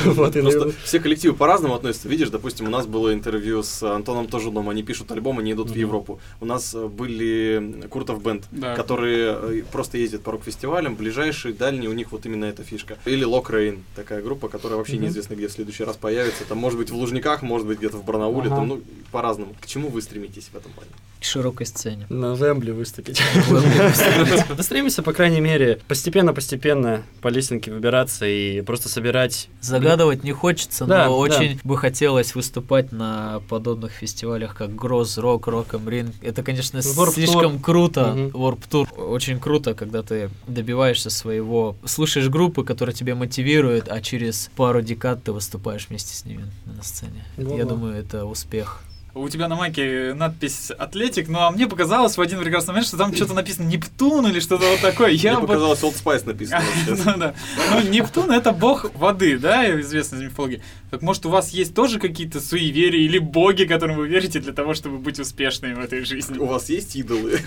Вот, 0.21 0.37
и 0.37 0.43
все 0.85 0.99
коллективы 0.99 1.37
по-разному 1.51 1.75
относятся. 1.75 2.09
Видишь, 2.09 2.31
допустим, 2.31 2.67
у 2.67 2.71
нас 2.71 2.87
было 2.87 3.13
интервью 3.13 3.65
с 3.65 3.83
Антоном 3.83 4.29
Тожуном, 4.29 4.69
они 4.69 4.85
пишут 4.85 5.11
альбом, 5.11 5.41
они 5.41 5.51
идут 5.53 5.67
в 5.69 5.71
Мгм. 5.73 5.81
Европу. 5.81 6.21
У 6.41 6.45
нас 6.45 6.73
э, 6.75 6.87
были 6.87 7.87
Куртов 7.91 8.23
Бенд, 8.23 8.45
Да. 8.53 8.77
которые 8.77 9.37
э, 9.61 9.63
просто 9.73 9.99
ездят 9.99 10.23
по 10.23 10.31
рок-фестивалям, 10.31 10.95
ближайшие, 10.95 11.53
дальние, 11.53 11.91
у 11.91 11.93
них 11.93 12.13
вот 12.13 12.25
именно 12.25 12.45
эта 12.45 12.63
фишка. 12.63 12.99
Или 13.05 13.25
Лок 13.25 13.51
Рейн, 13.51 13.83
такая 13.97 14.23
группа, 14.23 14.49
которая 14.49 14.79
вообще 14.79 14.95
Мгм. 14.95 15.05
неизвестно 15.07 15.35
где 15.35 15.49
в 15.49 15.53
следующий 15.53 15.83
раз 15.83 15.97
появится. 15.97 16.45
Там 16.45 16.59
может 16.59 16.79
быть 16.79 16.91
в 16.91 16.95
Лужниках, 16.95 17.43
может 17.43 17.67
быть 17.67 17.79
где-то 17.79 17.97
в 17.97 18.05
Барнауле, 18.05 18.47
Ага. 18.47 18.57
там, 18.57 18.69
ну, 18.69 18.81
по-разному. 19.11 19.57
К 19.61 19.67
чему 19.67 19.89
вы 19.89 20.03
стремитесь 20.03 20.51
в 20.53 20.57
этом 20.57 20.71
плане? 20.71 20.91
Широкой 21.21 21.67
сцене. 21.67 22.07
на 22.09 22.35
Вембле 22.35 22.73
выступить. 22.73 23.21
Да 24.57 24.63
стремимся, 24.63 25.03
по 25.03 25.13
крайней 25.13 25.41
мере, 25.41 25.81
постепенно-постепенно 25.89 27.03
по 27.21 27.29
лестнике 27.29 27.71
выбираться 27.73 28.27
и 28.27 28.61
просто 28.63 28.89
собирать 28.89 29.49
Загадывать 29.61 30.25
не 30.25 30.33
хочется, 30.33 30.85
Да, 30.87 31.07
но 31.07 31.11
да. 31.27 31.35
очень 31.35 31.61
бы 31.63 31.77
хотелось 31.77 32.35
выступать 32.35 32.93
на 32.93 33.41
подобных 33.49 33.93
фестивалях, 33.93 34.55
как 34.57 34.75
Гроз, 34.75 35.19
Рок, 35.19 35.47
Роком 35.47 35.89
Ринг. 35.89 36.15
Это, 36.23 36.43
конечно, 36.43 36.79
Warped 36.79 37.13
слишком 37.13 37.57
Tour. 37.57 37.61
круто. 37.61 38.01
Warped 38.33 38.69
Tour. 38.71 39.01
Очень 39.01 39.39
круто, 39.41 39.75
когда 39.75 40.03
ты 40.03 40.31
добиваешься 40.47 41.11
своего, 41.11 41.77
слушаешь 41.85 42.29
группы, 42.29 42.65
которые 42.65 42.95
тебя 42.95 43.15
мотивируют, 43.15 43.89
а 43.89 44.01
через 44.01 44.51
пару 44.57 44.83
декад 44.83 45.23
ты 45.25 45.33
выступаешь 45.33 45.87
вместе 45.89 46.15
с 46.15 46.25
ними 46.25 46.45
на 46.67 46.83
сцене. 46.83 47.25
Я 47.37 47.65
думаю, 47.65 47.95
это 47.97 48.25
успех. 48.25 48.83
У 49.13 49.29
тебя 49.29 49.49
на 49.49 49.57
майке 49.57 50.15
надпись 50.15 50.71
«Атлетик», 50.71 51.29
ну 51.29 51.41
а 51.41 51.51
мне 51.51 51.67
показалось 51.67 52.17
в 52.17 52.21
один 52.21 52.39
прекрасный 52.39 52.71
момент, 52.71 52.87
что 52.87 52.97
там 52.97 53.15
что-то 53.15 53.35
написано 53.35 53.67
«Нептун» 53.67 54.27
или 54.29 54.39
что-то 54.39 54.67
вот 54.71 54.81
такое. 54.81 55.11
Я 55.11 55.33
Мне 55.33 55.41
показалось, 55.41 55.83
Old 55.83 56.01
Spice 56.01 56.27
написано. 56.27 56.63
вообще. 56.87 57.05
Ну 57.05 57.19
да. 57.19 57.35
Ну, 57.73 57.89
Нептун 57.89 58.31
это 58.31 58.53
бог 58.53 58.87
воды, 58.95 59.37
да, 59.37 59.81
известный 59.81 60.21
из 60.21 60.25
мифологии. 60.27 60.63
Так 60.91 61.03
может 61.03 61.27
у 61.27 61.31
вас 61.31 61.51
есть 61.51 61.75
тоже 61.75 61.99
какие-то 61.99 62.41
суеверия 62.41 63.01
или 63.01 63.19
боги, 63.19 63.65
которым 63.65 63.97
вы 63.97 64.07
верите 64.07 64.39
для 64.39 64.53
того, 64.53 64.75
чтобы 64.75 64.99
быть 64.99 65.19
успешными 65.19 65.75
в 65.75 65.81
этой 65.81 66.05
жизни? 66.05 66.39
У 66.39 66.47
вас 66.47 66.69
есть 66.69 66.95
идолы? 66.95 67.33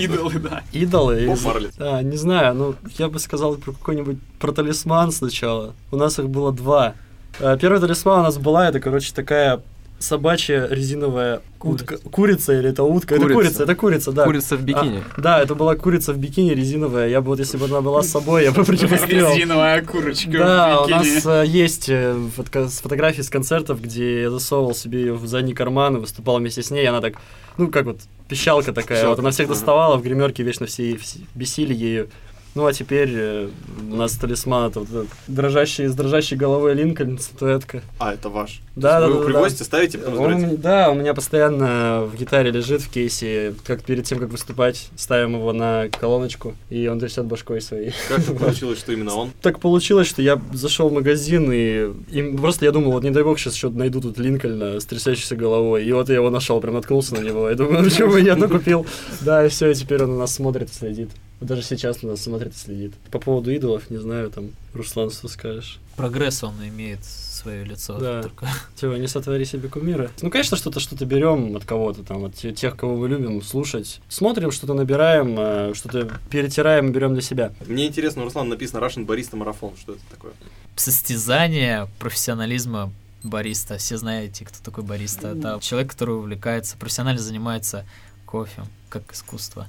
Идолы, 0.00 0.38
да. 0.38 0.62
идолы. 0.72 1.36
Да, 1.76 2.02
не 2.02 2.16
знаю, 2.16 2.54
ну, 2.54 2.74
я 2.98 3.08
бы 3.08 3.18
сказал 3.18 3.56
про 3.56 3.72
какой-нибудь 3.72 4.18
про 4.38 4.52
талисман 4.52 5.10
сначала. 5.10 5.74
У 5.90 5.96
нас 5.96 6.18
их 6.20 6.28
было 6.28 6.52
два. 6.52 6.94
Э, 7.40 7.58
Первый 7.60 7.80
талисман 7.80 8.20
у 8.20 8.22
нас 8.22 8.38
была, 8.38 8.68
это, 8.68 8.80
короче, 8.80 9.12
такая 9.12 9.60
собачья 10.00 10.66
резиновая 10.68 11.42
утка. 11.62 11.98
Курица 11.98 12.52
или 12.58 12.70
это 12.70 12.82
утка? 12.82 13.14
Это 13.14 13.22
Курица. 13.24 13.36
курица, 13.42 13.62
это 13.62 13.74
курица, 13.76 14.12
да. 14.12 14.24
Курица 14.24 14.56
в 14.56 14.62
бикини. 14.62 15.02
А, 15.16 15.20
да, 15.20 15.40
это 15.42 15.54
была 15.54 15.76
курица 15.76 16.12
в 16.12 16.18
бикини 16.18 16.50
резиновая. 16.54 17.08
Я 17.08 17.20
бы 17.20 17.28
вот, 17.28 17.38
если 17.38 17.58
бы 17.58 17.66
она 17.66 17.80
была 17.82 18.02
с 18.02 18.08
собой, 18.08 18.44
я 18.44 18.50
бы 18.52 18.64
продемонстрировал. 18.64 19.34
Резиновая 19.34 19.82
курочка 19.84 20.30
Да, 20.32 20.80
у 20.82 20.88
нас 20.88 21.06
э, 21.26 21.44
есть 21.46 21.88
э, 21.88 22.16
с- 22.54 22.80
фотографии 22.80 23.20
с 23.22 23.28
концертов, 23.28 23.80
где 23.80 24.22
я 24.22 24.30
засовывал 24.30 24.74
себе 24.74 25.00
ее 25.00 25.12
в 25.14 25.26
задний 25.26 25.54
карман 25.54 25.96
и 25.96 26.00
выступал 26.00 26.38
вместе 26.38 26.62
с 26.62 26.70
ней. 26.70 26.86
Она 26.88 27.00
так, 27.00 27.14
ну, 27.58 27.68
как 27.68 27.84
вот 27.84 27.98
пищалка 28.28 28.72
такая. 28.72 28.98
Пищалка. 28.98 29.08
Вот 29.10 29.18
она 29.20 29.30
всех 29.30 29.48
доставала, 29.48 29.96
в 29.98 30.02
гримерке 30.02 30.42
вечно 30.42 30.66
все, 30.66 30.96
все 30.96 31.18
бесили 31.34 31.74
ею. 31.74 32.08
Ну, 32.54 32.66
а 32.66 32.72
теперь 32.72 33.10
э, 33.12 33.48
у 33.90 33.94
нас 33.94 34.12
талисман 34.12 34.70
это 34.70 34.80
вот 34.80 34.88
этот 34.88 35.08
дрожащий, 35.28 35.86
с 35.86 35.94
дрожащей 35.94 36.36
головой 36.36 36.74
Линкольн, 36.74 37.18
статуэтка. 37.18 37.82
А, 37.98 38.14
это 38.14 38.28
ваш. 38.28 38.60
Да, 38.74 39.00
Вы 39.00 39.06
да, 39.06 39.10
его 39.12 39.20
да, 39.20 39.26
привозите, 39.26 39.64
ставите, 39.64 39.98
потом 39.98 40.18
Он 40.18 40.32
забираете? 40.32 40.56
да, 40.56 40.90
у 40.90 40.94
меня 40.94 41.14
постоянно 41.14 42.08
в 42.12 42.16
гитаре 42.16 42.50
лежит 42.50 42.82
в 42.82 42.90
кейсе, 42.90 43.54
как 43.64 43.84
перед 43.84 44.04
тем, 44.04 44.18
как 44.18 44.30
выступать, 44.30 44.88
ставим 44.96 45.34
его 45.34 45.52
на 45.52 45.88
колоночку, 45.90 46.54
и 46.70 46.88
он 46.88 46.98
трясет 46.98 47.26
башкой 47.26 47.60
своей. 47.60 47.92
Как 48.08 48.24
так 48.24 48.36
получилось, 48.38 48.78
что 48.80 48.92
именно 48.92 49.14
он? 49.14 49.30
Так 49.42 49.60
получилось, 49.60 50.08
что 50.08 50.20
я 50.20 50.40
зашел 50.52 50.88
в 50.88 50.92
магазин, 50.92 51.52
и, 51.52 51.92
и 52.10 52.36
просто 52.36 52.64
я 52.64 52.72
думал, 52.72 52.92
вот 52.92 53.04
не 53.04 53.10
дай 53.10 53.22
бог, 53.22 53.38
сейчас 53.38 53.54
что-то 53.54 53.78
найду 53.78 54.00
тут 54.00 54.18
Линкольна 54.18 54.80
с 54.80 54.84
трясящейся 54.86 55.36
головой. 55.36 55.84
И 55.84 55.92
вот 55.92 56.08
я 56.08 56.16
его 56.16 56.30
нашел, 56.30 56.60
прям 56.60 56.74
наткнулся 56.74 57.14
на 57.14 57.20
него. 57.20 57.48
Я 57.48 57.54
думаю, 57.54 57.84
почему 57.88 58.16
я 58.16 58.32
одну 58.32 58.48
купил? 58.48 58.86
Да, 59.20 59.46
и 59.46 59.48
все, 59.48 59.70
и 59.70 59.74
теперь 59.74 60.02
он 60.02 60.10
у 60.10 60.18
нас 60.18 60.34
смотрит 60.34 60.72
следит. 60.72 61.10
Вот 61.40 61.48
Даже 61.48 61.62
сейчас 61.62 62.02
на 62.02 62.10
нас 62.10 62.22
смотрит 62.22 62.54
и 62.54 62.58
следит. 62.58 62.94
По 63.10 63.18
поводу 63.18 63.50
идолов, 63.50 63.90
не 63.90 63.96
знаю, 63.96 64.30
там, 64.30 64.50
Руслан, 64.74 65.10
что 65.10 65.28
скажешь? 65.28 65.78
Прогресс 65.96 66.44
он 66.44 66.54
имеет 66.62 67.04
свое 67.04 67.64
лицо. 67.64 67.98
Да. 67.98 68.22
только. 68.22 68.46
Типа, 68.76 68.92
не 68.94 69.06
сотвори 69.06 69.44
себе 69.44 69.68
кумира. 69.68 70.10
Ну, 70.20 70.30
конечно, 70.30 70.56
что-то 70.56 70.80
что-то 70.80 71.06
берем 71.06 71.56
от 71.56 71.64
кого-то 71.64 72.02
там, 72.02 72.26
от 72.26 72.34
те- 72.34 72.52
тех, 72.52 72.76
кого 72.76 72.96
мы 72.96 73.08
любим 73.08 73.40
слушать. 73.42 74.00
Смотрим, 74.08 74.50
что-то 74.50 74.74
набираем, 74.74 75.34
э, 75.38 75.72
что-то 75.74 76.10
перетираем 76.30 76.88
и 76.88 76.92
берем 76.92 77.14
для 77.14 77.22
себя. 77.22 77.52
Мне 77.66 77.86
интересно, 77.86 78.22
у 78.22 78.24
Руслана 78.26 78.50
написано 78.50 78.78
Russian 78.84 79.06
Barista 79.06 79.38
Marathon. 79.38 79.78
Что 79.80 79.92
это 79.92 80.02
такое? 80.10 80.32
состязание 80.76 81.88
профессионализма 81.98 82.92
бариста. 83.22 83.76
Все 83.78 83.96
знаете, 83.98 84.44
кто 84.44 84.58
такой 84.62 84.84
бариста. 84.84 85.28
Это 85.28 85.58
человек, 85.60 85.90
который 85.90 86.16
увлекается, 86.16 86.76
профессионально 86.76 87.20
занимается 87.20 87.84
кофе, 88.24 88.64
как 88.88 89.12
искусство. 89.12 89.66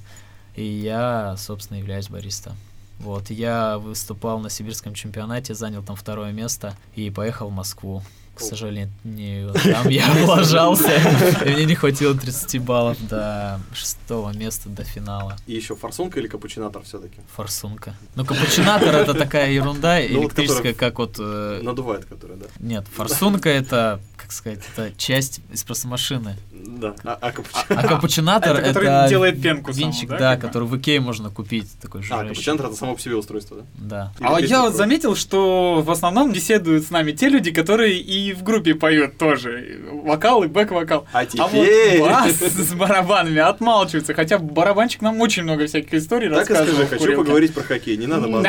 И 0.56 0.64
я, 0.64 1.34
собственно, 1.38 1.78
являюсь 1.78 2.08
бариста. 2.08 2.54
Вот, 2.98 3.30
я 3.30 3.78
выступал 3.78 4.38
на 4.38 4.48
сибирском 4.50 4.94
чемпионате, 4.94 5.54
занял 5.54 5.82
там 5.82 5.96
второе 5.96 6.32
место 6.32 6.76
и 6.94 7.10
поехал 7.10 7.48
в 7.48 7.52
Москву. 7.52 8.02
К 8.34 8.40
сожалению, 8.40 9.52
там 9.52 9.88
я 9.88 10.10
облажался, 10.22 10.90
и 11.44 11.50
мне 11.50 11.66
не 11.66 11.74
хватило 11.74 12.14
30 12.14 12.62
баллов 12.62 12.96
до 13.06 13.60
шестого 13.74 14.32
места, 14.32 14.70
до 14.70 14.84
финала. 14.84 15.36
И 15.46 15.52
еще 15.52 15.76
форсунка 15.76 16.18
или 16.18 16.28
капучинатор 16.28 16.82
все-таки? 16.82 17.18
Форсунка. 17.36 17.94
Ну, 18.14 18.24
капучинатор 18.24 18.94
это 18.94 19.12
такая 19.12 19.50
ерунда 19.52 19.98
Ну, 20.08 20.22
электрическая, 20.22 20.72
как 20.72 20.98
вот... 20.98 21.16
э, 21.18 21.60
Надувает, 21.62 22.06
которая, 22.06 22.38
да. 22.38 22.46
Нет, 22.58 22.86
форсунка 22.88 23.50
это, 23.50 24.00
как 24.16 24.32
сказать, 24.32 24.60
это 24.74 24.92
часть 24.96 25.40
эспрессо-машины. 25.52 26.36
Да. 26.64 26.94
А, 27.04 27.18
а 27.20 27.32
капучинатор? 27.32 27.78
А 27.78 27.88
капучинатор 27.88 28.56
Это 28.56 28.66
это, 28.70 28.80
который 28.80 29.08
делает 29.08 29.42
пенку 29.42 29.72
винчик, 29.72 30.08
да, 30.08 30.36
который 30.36 30.68
в 30.68 30.76
Икее 30.76 31.00
можно 31.00 31.30
купить, 31.30 31.68
такой 31.80 32.00
А, 32.00 32.04
жужжащий. 32.04 32.28
капучинатор 32.28 32.66
это 32.66 32.76
само 32.76 32.94
по 32.94 33.00
себе 33.00 33.16
устройство, 33.16 33.58
да? 33.58 34.12
Да. 34.20 34.26
А 34.34 34.40
я 34.40 34.62
вот 34.62 34.74
заметил, 34.74 35.14
что 35.16 35.82
в 35.82 35.90
основном 35.90 36.32
беседуют 36.32 36.84
с 36.84 36.90
нами 36.90 37.12
те 37.12 37.28
люди, 37.28 37.50
которые 37.52 37.98
и 37.98 38.32
в 38.32 38.42
группе 38.42 38.74
поют 38.74 39.18
тоже. 39.18 39.80
Вокал 40.04 40.42
и 40.44 40.46
бэк-вокал. 40.48 41.06
А 41.12 41.20
А 41.20 41.46
вот 41.48 41.50
теперь... 41.50 42.00
бас 42.00 42.30
с 42.40 42.74
барабанами 42.74 43.38
отмалчиваются. 43.38 44.14
Хотя 44.14 44.38
барабанщик 44.38 45.02
нам 45.02 45.20
очень 45.20 45.42
много 45.42 45.66
всяких 45.66 45.94
историй 45.94 46.28
Так 46.30 46.50
и 46.50 46.54
скажи, 46.54 46.86
хочу 46.86 47.16
поговорить 47.16 47.54
про 47.54 47.62
хоккей, 47.62 47.96
не 47.96 48.06
надо 48.06 48.28
базу. 48.28 48.48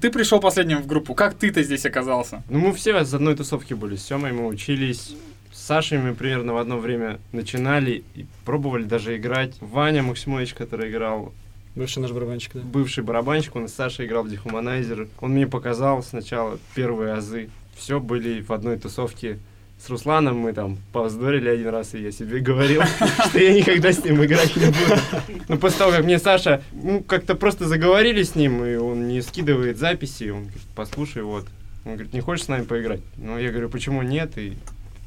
Ты 0.00 0.10
пришел 0.10 0.40
последним 0.40 0.82
в 0.82 0.86
группу. 0.86 1.14
Как 1.14 1.34
ты-то 1.34 1.62
здесь 1.62 1.84
оказался? 1.86 2.42
Ну, 2.48 2.58
мы 2.58 2.72
все 2.74 2.98
из 3.00 3.12
одной 3.12 3.36
тусовки 3.36 3.74
были. 3.74 3.96
С 3.96 4.06
Семой 4.06 4.32
мы 4.32 4.46
учились. 4.46 5.14
С 5.52 5.60
Сашей 5.60 5.98
мы 5.98 6.14
примерно 6.14 6.54
в 6.54 6.58
одно 6.58 6.78
время 6.78 7.18
начинали 7.32 8.04
и 8.14 8.26
пробовали 8.44 8.84
даже 8.84 9.16
играть. 9.16 9.54
Ваня 9.60 10.02
Максимович, 10.02 10.54
который 10.54 10.90
играл, 10.90 11.32
Бывший 11.76 12.00
наш 12.00 12.10
барабанщик, 12.10 12.52
да. 12.54 12.60
бывший 12.60 13.04
барабанщик, 13.04 13.54
он 13.54 13.68
с 13.68 13.74
Сашей 13.74 14.06
играл 14.06 14.24
в 14.24 14.28
Дехуманайзер. 14.28 15.06
Он 15.20 15.30
мне 15.30 15.46
показал 15.46 16.02
сначала 16.02 16.58
первые 16.74 17.14
азы. 17.14 17.48
Все 17.76 18.00
были 18.00 18.42
в 18.42 18.52
одной 18.52 18.76
тусовке 18.76 19.38
с 19.84 19.88
Русланом 19.88 20.36
мы 20.36 20.52
там 20.52 20.78
повздорили 20.92 21.48
один 21.48 21.68
раз, 21.68 21.94
и 21.94 22.02
я 22.02 22.12
себе 22.12 22.40
говорил, 22.40 22.82
что 23.28 23.38
я 23.38 23.54
никогда 23.54 23.92
с 23.92 24.04
ним 24.04 24.22
играть 24.22 24.54
не 24.56 24.66
буду. 24.66 25.00
Но 25.48 25.56
после 25.56 25.78
того, 25.78 25.90
как 25.92 26.04
мне 26.04 26.18
Саша, 26.18 26.62
ну, 26.72 27.02
как-то 27.02 27.34
просто 27.34 27.66
заговорили 27.66 28.22
с 28.22 28.34
ним, 28.34 28.64
и 28.64 28.74
он 28.76 29.08
не 29.08 29.22
скидывает 29.22 29.78
записи, 29.78 30.28
он 30.28 30.42
говорит, 30.42 30.62
послушай, 30.74 31.22
вот. 31.22 31.46
Он 31.86 31.92
говорит, 31.92 32.12
не 32.12 32.20
хочешь 32.20 32.44
с 32.44 32.48
нами 32.48 32.64
поиграть? 32.64 33.00
Ну, 33.16 33.38
я 33.38 33.50
говорю, 33.50 33.70
почему 33.70 34.02
нет, 34.02 34.36
и 34.36 34.58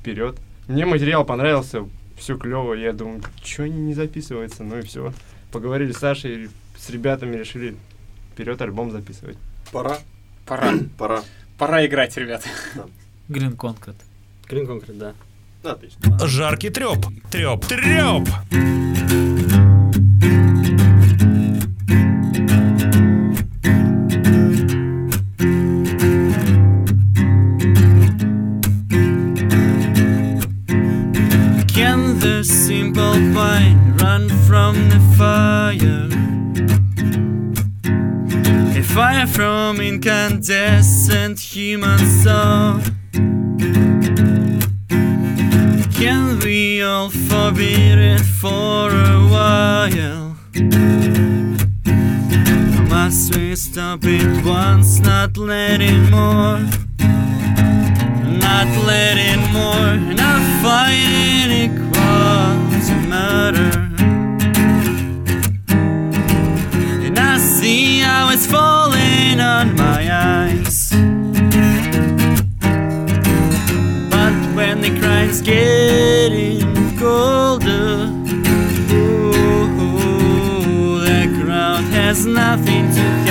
вперед. 0.03 0.35
Мне 0.67 0.85
материал 0.85 1.23
понравился, 1.23 1.87
все 2.17 2.37
клево, 2.37 2.73
я 2.73 2.91
думаю, 2.91 3.21
что 3.41 3.65
не 3.67 3.93
записывается, 3.93 4.63
ну 4.63 4.79
и 4.79 4.81
все. 4.81 5.13
Поговорили 5.51 5.93
с 5.93 5.97
Сашей, 5.97 6.49
с 6.77 6.89
ребятами 6.89 7.37
решили 7.37 7.77
вперед 8.33 8.61
альбом 8.61 8.91
записывать. 8.91 9.37
Пора. 9.71 9.97
Пора. 10.45 10.73
Пора. 10.97 11.23
Пора 11.57 11.85
играть, 11.85 12.17
ребята. 12.17 12.49
Green 13.29 13.55
Concrete. 13.55 13.95
Green 14.49 14.67
Concrete, 14.67 14.97
да. 14.97 15.13
Отлично. 15.63 16.27
Жаркий 16.27 16.69
треп. 16.69 17.05
Треп. 17.31 17.65
Треп. 17.65 18.27
Fire? 35.79 36.07
A 38.77 38.83
fire 38.83 39.27
from 39.27 39.79
incandescent 39.79 41.39
human 41.39 41.99
soul. 41.99 42.79
Can 45.93 46.39
we 46.39 46.81
all 46.81 47.09
forbid 47.09 47.97
it 47.97 48.21
for 48.21 48.89
a 48.89 49.27
while? 49.31 50.35
Must 52.89 53.35
we 53.35 53.55
stop 53.55 53.99
it 54.03 54.45
once, 54.45 54.99
not 54.99 55.37
letting 55.37 56.09
more? 56.09 56.59
Not 58.45 58.67
letting 58.85 59.41
more, 59.51 59.95
not 60.13 60.41
fighting 60.61 61.51
equals 61.65 62.89
murder. 63.07 63.71
And 63.77 63.92
it's 68.33 68.47
falling 68.47 69.39
on 69.39 69.75
my 69.75 70.09
eyes. 70.11 70.89
But 74.09 74.33
when 74.55 74.81
the 74.81 74.89
crime's 74.99 75.39
getting 75.41 76.97
colder, 76.97 78.09
ooh, 78.91 79.79
the 81.01 81.43
crowd 81.43 81.83
has 81.93 82.25
nothing 82.25 82.91
to 82.95 83.22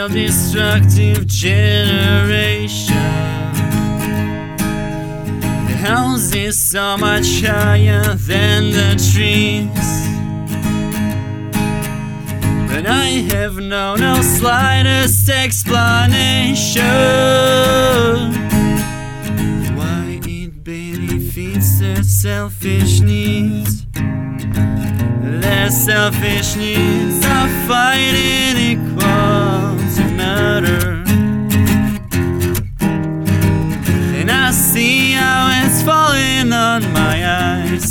self-destructive 0.00 1.26
generation. 1.26 2.94
The 5.68 5.76
house 5.76 6.34
is 6.34 6.58
so 6.58 6.96
much 6.96 7.42
higher 7.42 8.14
than 8.14 8.70
the 8.70 8.96
trees. 9.12 9.68
But 12.70 12.86
I 12.86 13.08
have 13.34 13.56
no, 13.56 13.96
no 13.96 14.22
slightest 14.22 15.28
explanation 15.28 16.80
why 19.76 20.20
it 20.24 20.64
benefits 20.64 21.78
their 21.78 22.02
selfish 22.02 23.00
needs. 23.00 23.84
Their 25.42 25.68
selfish 25.68 26.56
needs 26.56 27.22
are 27.26 27.48
fighting 27.68 28.56
equal 28.56 28.99
murder. 30.20 30.82
And 34.18 34.28
I 34.30 34.50
see 34.50 35.12
how 35.12 35.42
it's 35.60 35.80
falling 35.82 36.52
on 36.52 36.80
my 36.92 37.16
eyes. 37.46 37.86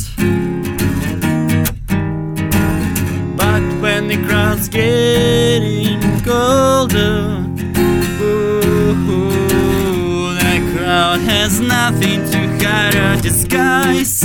But 3.40 3.64
when 3.82 4.02
the 4.12 4.20
crowd's 4.28 4.68
getting 4.70 6.00
colder, 6.30 7.46
ooh, 8.22 8.96
that 10.40 10.62
crowd 10.74 11.20
has 11.22 11.60
nothing 11.60 12.20
to 12.32 12.40
hide 12.64 12.96
or 12.96 13.22
disguise. 13.22 14.19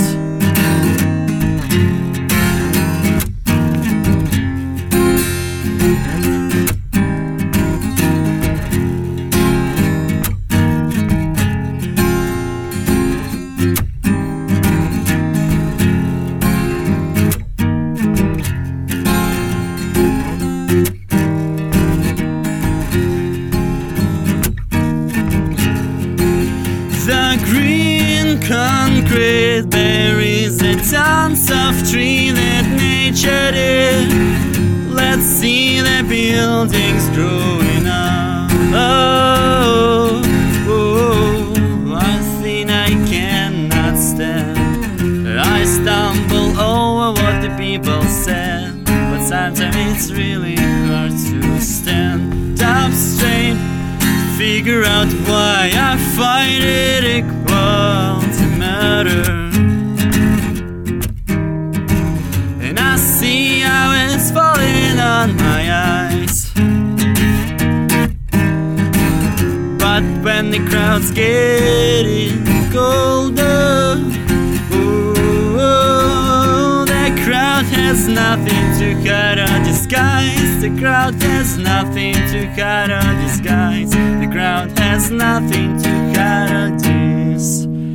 Crowd 77.95 78.03
has 78.03 78.07
nothing 78.07 78.65
to 78.79 78.93
hide 79.07 79.39
or 79.39 79.63
disguise. 79.63 80.61
The 80.61 80.69
crowd 80.79 81.15
has 81.23 81.57
nothing 81.57 82.13
to 82.13 82.45
hide 82.55 82.89
or 82.91 83.13
disguise. 83.23 83.91
The 83.91 84.27
crowd 84.31 84.77
has 84.79 85.11
nothing 85.11 85.81
to 85.81 85.89
hide 86.13 86.51
or 86.51 86.69
disguise. 86.77 87.85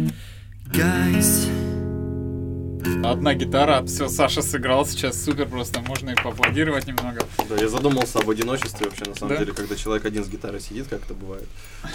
Одна 3.04 3.34
гитара, 3.34 3.82
все, 3.86 4.08
Саша 4.08 4.40
сыграл 4.42 4.86
сейчас 4.86 5.22
супер 5.22 5.46
просто, 5.46 5.80
можно 5.80 6.10
и 6.10 6.14
поаплодировать 6.14 6.86
немного. 6.86 7.20
Да, 7.48 7.56
я 7.56 7.68
задумался 7.68 8.18
об 8.20 8.30
одиночестве 8.30 8.86
вообще, 8.86 9.04
на 9.06 9.14
самом 9.16 9.34
Да? 9.34 9.38
деле, 9.38 9.52
когда 9.52 9.74
человек 9.76 10.04
один 10.06 10.24
с 10.24 10.28
гитарой 10.28 10.60
сидит, 10.60 10.86
как 10.88 11.02
это 11.04 11.14
бывает. 11.14 11.48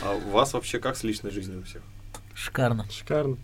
А 0.04 0.12
у 0.16 0.32
вас 0.32 0.54
вообще 0.54 0.80
как 0.80 0.98
с 0.98 1.04
личной 1.04 1.32
жизнью 1.32 1.60
у 1.62 1.64
всех? 1.64 1.82
Шикарно. 2.34 2.86
Шикарно. 2.92 3.38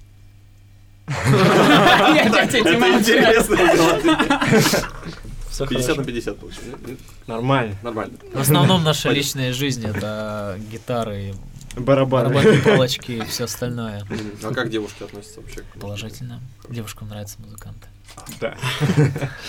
Это 1.11 2.57
интересно 2.59 3.57
Всё 5.49 5.65
50 5.67 5.87
на 5.89 5.93
хорошо. 5.95 6.03
50 6.03 6.37
получилось. 6.39 6.69
Нормально. 7.27 7.75
Нормально. 7.83 8.13
В 8.33 8.39
основном 8.39 8.83
наша 8.83 9.09
личная 9.11 9.51
жизнь 9.53 9.85
это 9.85 10.57
гитары, 10.71 11.33
Барабаны. 11.75 12.29
барабанные 12.33 12.59
палочки 12.61 13.11
и 13.11 13.21
все 13.25 13.43
остальное. 13.45 14.05
А 14.43 14.53
как 14.53 14.69
девушки 14.69 15.03
относятся 15.03 15.41
вообще? 15.41 15.61
к- 15.61 15.79
Положительно. 15.79 16.39
Девушкам 16.69 17.09
нравятся 17.09 17.37
музыканты. 17.39 17.87
Да. 18.39 18.55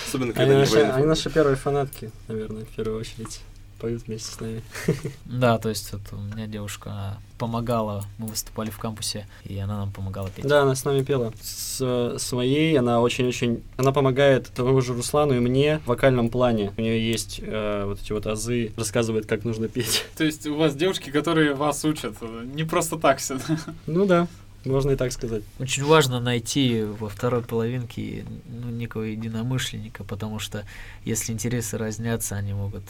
Особенно, 0.07 0.31
Они 0.35 0.65
когда 0.65 0.95
они 0.95 1.05
наши 1.05 1.29
первые 1.29 1.55
фанатки, 1.57 2.11
наверное, 2.27 2.63
в 2.63 2.69
первую 2.69 2.99
очередь. 2.99 3.41
Поют 3.83 4.03
вместе 4.07 4.31
с 4.31 4.39
нами. 4.39 4.63
Да, 5.25 5.57
то 5.57 5.67
есть 5.67 5.91
вот 5.91 6.01
у 6.13 6.15
меня 6.15 6.47
девушка 6.47 7.17
помогала, 7.37 8.05
мы 8.17 8.27
выступали 8.27 8.69
в 8.69 8.77
кампусе, 8.77 9.27
и 9.43 9.57
она 9.57 9.77
нам 9.77 9.91
помогала 9.91 10.29
петь. 10.29 10.45
Да, 10.45 10.61
она 10.61 10.73
с 10.73 10.85
нами 10.85 11.03
пела. 11.03 11.33
С, 11.41 11.81
с 12.17 12.31
моей 12.31 12.79
она 12.79 13.01
очень-очень... 13.01 13.61
Она 13.75 13.91
помогает 13.91 14.49
тому 14.55 14.79
же 14.79 14.93
Руслану 14.93 15.33
и 15.35 15.39
мне 15.39 15.79
в 15.79 15.87
вокальном 15.87 16.29
плане. 16.29 16.71
У 16.77 16.81
нее 16.81 17.11
есть 17.11 17.41
э, 17.43 17.83
вот 17.85 17.99
эти 18.01 18.13
вот 18.13 18.25
азы, 18.25 18.71
рассказывает, 18.77 19.25
как 19.25 19.43
нужно 19.43 19.67
петь. 19.67 20.05
То 20.17 20.23
есть 20.23 20.47
у 20.47 20.55
вас 20.55 20.75
девушки, 20.75 21.09
которые 21.09 21.53
вас 21.53 21.83
учат, 21.83 22.15
не 22.55 22.63
просто 22.63 22.97
так 22.97 23.17
все. 23.17 23.37
Ну 23.85 24.05
да, 24.05 24.29
можно 24.63 24.91
и 24.91 24.95
так 24.95 25.11
сказать. 25.11 25.43
Очень 25.59 25.83
важно 25.83 26.21
найти 26.21 26.83
во 26.83 27.09
второй 27.09 27.41
половинке 27.41 28.23
ну, 28.47 28.69
некого 28.69 29.03
единомышленника, 29.03 30.05
потому 30.05 30.39
что 30.39 30.63
если 31.03 31.33
интересы 31.33 31.77
разнятся, 31.77 32.37
они 32.37 32.53
могут 32.53 32.83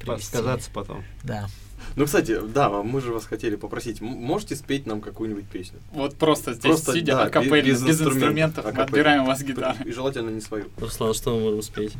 привести... 0.00 0.36
Сказаться 0.36 0.70
потом. 0.72 1.04
Да. 1.22 1.48
Ну, 1.96 2.04
кстати, 2.04 2.38
да, 2.54 2.70
мы 2.70 3.00
же 3.00 3.12
вас 3.12 3.24
хотели 3.24 3.56
попросить, 3.56 4.00
можете 4.00 4.54
спеть 4.56 4.86
нам 4.86 5.00
какую-нибудь 5.00 5.46
песню? 5.46 5.78
Вот 5.92 6.14
просто 6.16 6.52
здесь 6.52 6.70
Просто, 6.72 6.92
сидя 6.92 7.14
да, 7.14 7.24
акапельно, 7.24 7.66
без 7.66 7.82
без, 7.82 8.00
инструментов, 8.00 8.64
мы 8.64 8.70
акапельно. 8.70 8.84
отбираем 8.84 9.22
у 9.22 9.26
вас 9.26 9.42
гитару. 9.42 9.76
И 9.84 9.92
желательно 9.92 10.30
не 10.30 10.40
свою. 10.40 10.66
Руслан, 10.78 11.14
что 11.14 11.34
мы 11.34 11.42
можем 11.42 11.62
спеть? 11.62 11.92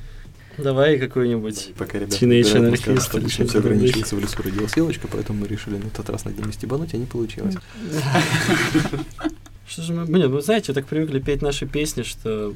Давай 0.58 0.98
какую-нибудь 0.98 1.72
Пока 1.78 1.98
ребята 1.98 2.16
Teenage 2.16 2.54
Anarchist 2.56 2.66
обычно 2.66 3.00
что-то 3.00 3.28
все 3.28 3.58
ограничивается 3.58 4.16
в 4.16 4.20
лесу 4.20 4.42
родилась 4.42 4.76
елочка, 4.76 5.08
поэтому 5.08 5.40
мы 5.40 5.46
решили 5.46 5.76
на 5.76 5.86
этот 5.86 6.10
раз 6.10 6.24
над 6.24 6.38
ними 6.38 6.50
стебануть, 6.50 6.92
а 6.92 6.98
не 6.98 7.06
получилось. 7.06 7.54
Что 9.70 9.82
же 9.82 9.92
мы... 9.92 10.04
Блин, 10.04 10.32
вы 10.32 10.42
знаете, 10.42 10.72
так 10.72 10.84
привыкли 10.86 11.20
петь 11.20 11.42
наши 11.42 11.64
песни, 11.64 12.02
что... 12.02 12.54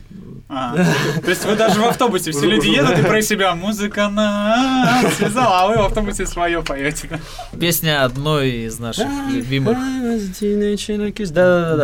А, 0.48 0.74
То 1.22 1.30
есть 1.30 1.44
вы 1.44 1.54
даже 1.54 1.80
в 1.80 1.84
автобусе, 1.84 2.32
все 2.32 2.44
люди 2.44 2.66
едут 2.66 2.98
и 2.98 3.02
про 3.02 3.22
себя 3.22 3.54
музыка 3.54 4.08
нас 4.08 5.14
связала, 5.14 5.60
а 5.60 5.68
вы 5.68 5.76
в 5.76 5.82
автобусе 5.82 6.26
свое 6.26 6.60
поете. 6.62 7.20
Песня 7.58 8.04
одной 8.04 8.50
из 8.66 8.80
наших 8.80 9.06
любимых 9.30 9.78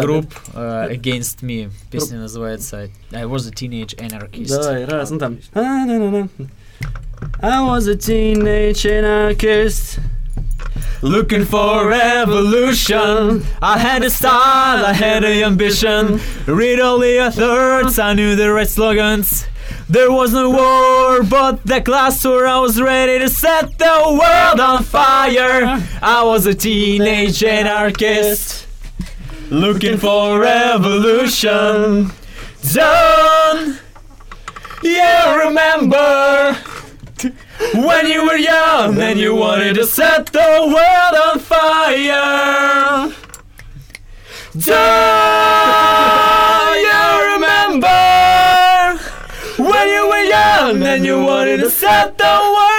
групп 0.00 0.34
э, 0.52 0.94
Against 0.94 1.42
Me. 1.42 1.70
Песня 1.92 2.18
называется 2.18 2.88
I 3.12 3.22
was 3.22 3.46
a 3.48 3.52
teenage 3.52 3.96
anarchist. 4.00 4.48
Давай, 4.48 4.84
раз, 4.84 5.10
ну 5.10 5.18
там. 5.20 5.38
I 7.40 7.60
was 7.60 7.86
a 7.86 7.94
teenage 7.94 8.84
anarchist. 8.84 10.00
Looking 11.02 11.46
for 11.46 11.88
revolution. 11.88 13.42
I 13.62 13.78
had 13.78 14.02
a 14.02 14.10
style, 14.10 14.84
I 14.84 14.92
had 14.92 15.24
a 15.24 15.42
ambition. 15.44 16.20
Read 16.46 16.78
all 16.78 16.98
the 16.98 17.26
authors, 17.26 17.98
I 17.98 18.12
knew 18.12 18.36
the 18.36 18.52
right 18.52 18.68
slogans. 18.68 19.46
There 19.88 20.12
was 20.12 20.32
no 20.32 20.50
war, 20.50 21.22
but 21.22 21.64
the 21.64 21.80
class 21.80 22.24
where 22.24 22.46
I 22.46 22.58
was 22.60 22.80
ready 22.80 23.18
to 23.18 23.28
set 23.30 23.78
the 23.78 24.18
world 24.20 24.60
on 24.60 24.82
fire. 24.84 25.82
I 26.02 26.22
was 26.22 26.44
a 26.46 26.54
teenage 26.54 27.42
anarchist. 27.42 28.66
Looking 29.48 29.96
for 29.96 30.38
revolution. 30.38 32.12
Don't 32.72 33.80
you 34.82 35.44
remember? 35.44 36.56
When 37.60 38.06
you 38.06 38.24
were 38.24 38.38
young 38.38 38.98
and 38.98 39.20
you 39.20 39.34
wanted 39.34 39.74
to 39.74 39.84
set 39.84 40.26
the 40.32 40.40
world 40.40 41.14
on 41.26 41.38
fire. 41.38 43.12
Do 44.56 44.72
you 46.88 47.02
remember? 47.34 48.98
When 49.58 49.88
you 49.88 50.08
were 50.08 50.24
young 50.24 50.82
and 50.82 51.04
you 51.04 51.22
wanted 51.22 51.58
to 51.60 51.70
set 51.70 52.16
the 52.16 52.24
world. 52.24 52.69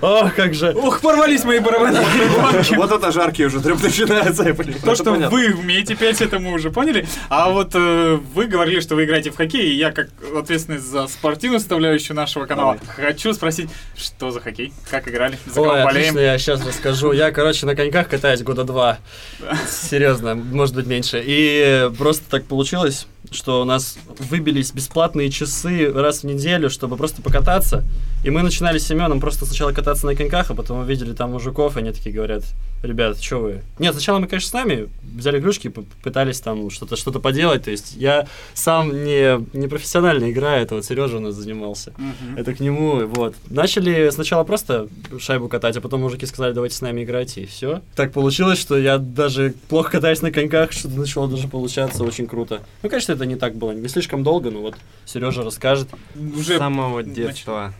Ох, 0.00 0.34
как 0.34 0.54
же. 0.54 0.72
Ух, 0.72 1.00
порвались 1.00 1.44
мои 1.44 1.60
перепонки. 1.60 2.74
Вот 2.78 2.92
это 2.92 3.12
жаркий 3.12 3.46
уже 3.46 3.60
треп 3.60 3.82
начинается. 3.82 4.44
То, 4.84 4.94
что 4.94 5.12
вы 5.12 5.54
умеете 5.54 5.94
петь, 5.94 6.20
это 6.20 6.38
мы 6.38 6.52
уже 6.52 6.70
поняли. 6.70 7.06
А 7.28 7.50
вот 7.50 7.74
э, 7.74 8.18
вы 8.34 8.46
говорили, 8.46 8.80
что 8.80 8.94
вы 8.94 9.04
играете 9.04 9.30
в 9.30 9.36
хоккей, 9.36 9.70
и 9.70 9.74
я, 9.74 9.90
как 9.92 10.08
ответственный 10.36 10.78
за 10.78 11.06
спортивную 11.08 11.60
составляющую 11.60 12.16
нашего 12.16 12.46
канала, 12.46 12.78
хочу 12.96 13.32
спросить, 13.32 13.68
что 13.96 14.30
за 14.30 14.40
хоккей? 14.40 14.72
Как 14.90 15.08
играли? 15.08 15.38
За 15.46 15.54
кого 15.54 15.82
болеем? 15.84 16.16
я 16.18 16.38
сейчас 16.38 16.64
расскажу. 16.66 17.12
Я, 17.12 17.30
короче, 17.32 17.66
на 17.66 17.74
коньках 17.74 18.08
катаюсь 18.08 18.42
года 18.42 18.64
два. 18.64 18.98
Серьезно, 19.68 20.34
может 20.34 20.74
быть 20.74 20.86
меньше. 20.86 21.22
И 21.24 21.90
просто 21.98 22.24
так 22.30 22.44
получилось, 22.44 23.06
что 23.30 23.62
у 23.62 23.64
нас 23.64 23.98
выбились 24.18 24.72
бесплатные 24.72 25.30
часы 25.30 25.92
раз 25.92 26.20
в 26.20 26.24
неделю, 26.24 26.70
чтобы 26.70 26.96
просто 26.96 27.22
покататься. 27.22 27.84
И 28.24 28.30
мы 28.30 28.42
начинали 28.42 28.78
с 28.78 28.86
Семеном 28.86 29.20
просто 29.20 29.46
сначала 29.46 29.72
кататься 29.72 30.06
на 30.06 30.14
коньках, 30.14 30.50
а 30.50 30.54
потом 30.54 30.80
увидели 30.80 31.12
там 31.12 31.32
мужиков, 31.32 31.76
и 31.76 31.80
они 31.80 31.92
такие 31.92 32.14
говорят, 32.14 32.44
ребят, 32.82 33.20
что 33.20 33.38
вы? 33.38 33.62
Нет, 33.78 33.92
сначала 33.94 34.18
мы, 34.18 34.26
конечно, 34.26 34.48
с 34.48 34.52
нами 34.52 34.88
взяли 35.02 35.38
игрушки, 35.38 35.68
пытались 36.02 36.40
там 36.40 36.70
что-то 36.70 36.96
что 36.96 37.12
поделать. 37.12 37.64
То 37.64 37.70
есть 37.70 37.94
я 37.96 38.26
сам 38.54 39.04
не, 39.04 39.40
не 39.56 39.66
профессионально 39.68 40.30
играю, 40.30 40.62
это 40.62 40.74
вот 40.76 40.84
Сережа 40.84 41.16
у 41.16 41.20
нас 41.20 41.34
занимался. 41.34 41.92
Мгм. 41.96 42.36
Это 42.36 42.54
к 42.54 42.60
нему, 42.60 43.06
вот. 43.06 43.34
Начали 43.50 44.10
сначала 44.10 44.44
просто 44.44 44.88
шайбу 45.18 45.48
катать, 45.48 45.76
а 45.76 45.80
потом 45.80 46.02
мужики 46.02 46.26
сказали, 46.26 46.52
давайте 46.52 46.76
с 46.76 46.80
нами 46.80 47.04
играть, 47.04 47.36
и 47.38 47.46
все. 47.46 47.82
Так 47.96 48.12
получилось, 48.12 48.58
что 48.58 48.78
я 48.78 48.98
даже 48.98 49.54
плохо 49.68 49.92
катаюсь 49.92 50.22
на 50.22 50.30
коньках, 50.30 50.72
что-то 50.72 50.94
начало 50.98 51.28
даже 51.28 51.48
получаться 51.48 52.04
очень 52.04 52.26
круто. 52.26 52.62
Ну, 52.82 52.88
конечно, 52.88 53.12
это 53.12 53.26
не 53.26 53.36
так 53.36 53.56
было, 53.56 53.72
не 53.72 53.88
слишком 53.88 54.22
долго, 54.22 54.50
но 54.50 54.60
вот 54.60 54.76
Сережа 55.04 55.42
расскажет. 55.42 55.88
Уже 56.14 56.54
С 56.54 56.58
самого 56.58 57.00
нач- 57.00 57.14
детства 57.14 57.72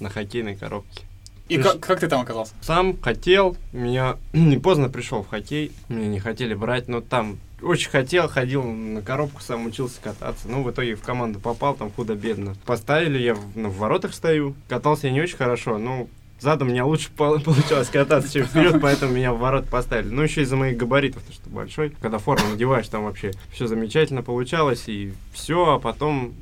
на 0.00 0.08
хоккейной 0.10 0.56
коробке. 0.56 1.02
И 1.48 1.58
как, 1.58 1.80
как 1.80 2.00
ты 2.00 2.08
там 2.08 2.22
оказался? 2.22 2.52
Сам 2.60 3.00
хотел, 3.00 3.56
меня 3.72 4.16
не 4.32 4.58
поздно 4.58 4.88
пришел 4.88 5.22
в 5.22 5.28
хоккей, 5.28 5.72
меня 5.88 6.08
не 6.08 6.20
хотели 6.20 6.54
брать, 6.54 6.88
но 6.88 7.00
там 7.00 7.38
очень 7.62 7.90
хотел, 7.90 8.28
ходил 8.28 8.62
на 8.62 9.00
коробку, 9.00 9.40
сам 9.40 9.66
учился 9.66 10.00
кататься. 10.02 10.48
Ну, 10.48 10.62
в 10.62 10.70
итоге 10.70 10.94
в 10.94 11.02
команду 11.02 11.40
попал, 11.40 11.74
там 11.74 11.90
худо-бедно. 11.90 12.54
Поставили, 12.66 13.18
я 13.18 13.34
в, 13.34 13.40
ну, 13.54 13.70
в 13.70 13.78
воротах 13.78 14.12
стою. 14.12 14.54
Катался 14.68 15.06
я 15.06 15.12
не 15.12 15.22
очень 15.22 15.36
хорошо, 15.36 15.78
ну, 15.78 16.08
задом 16.38 16.68
у 16.68 16.70
меня 16.70 16.84
лучше 16.84 17.10
пол- 17.16 17.40
получалось 17.44 17.88
кататься, 17.88 18.32
чем 18.32 18.44
вперед, 18.44 18.78
поэтому 18.82 19.12
меня 19.12 19.32
в 19.32 19.38
ворот 19.38 19.68
поставили. 19.68 20.08
Ну, 20.08 20.22
еще 20.22 20.42
из-за 20.42 20.56
моих 20.56 20.76
габаритов, 20.76 21.22
потому 21.22 21.34
что 21.34 21.50
большой. 21.50 21.90
Когда 22.00 22.18
форму 22.18 22.50
надеваешь, 22.50 22.88
там 22.88 23.04
вообще 23.04 23.32
все 23.52 23.66
замечательно 23.66 24.22
получалось, 24.22 24.84
и 24.86 25.14
все, 25.32 25.74
а 25.74 25.78
потом 25.78 26.34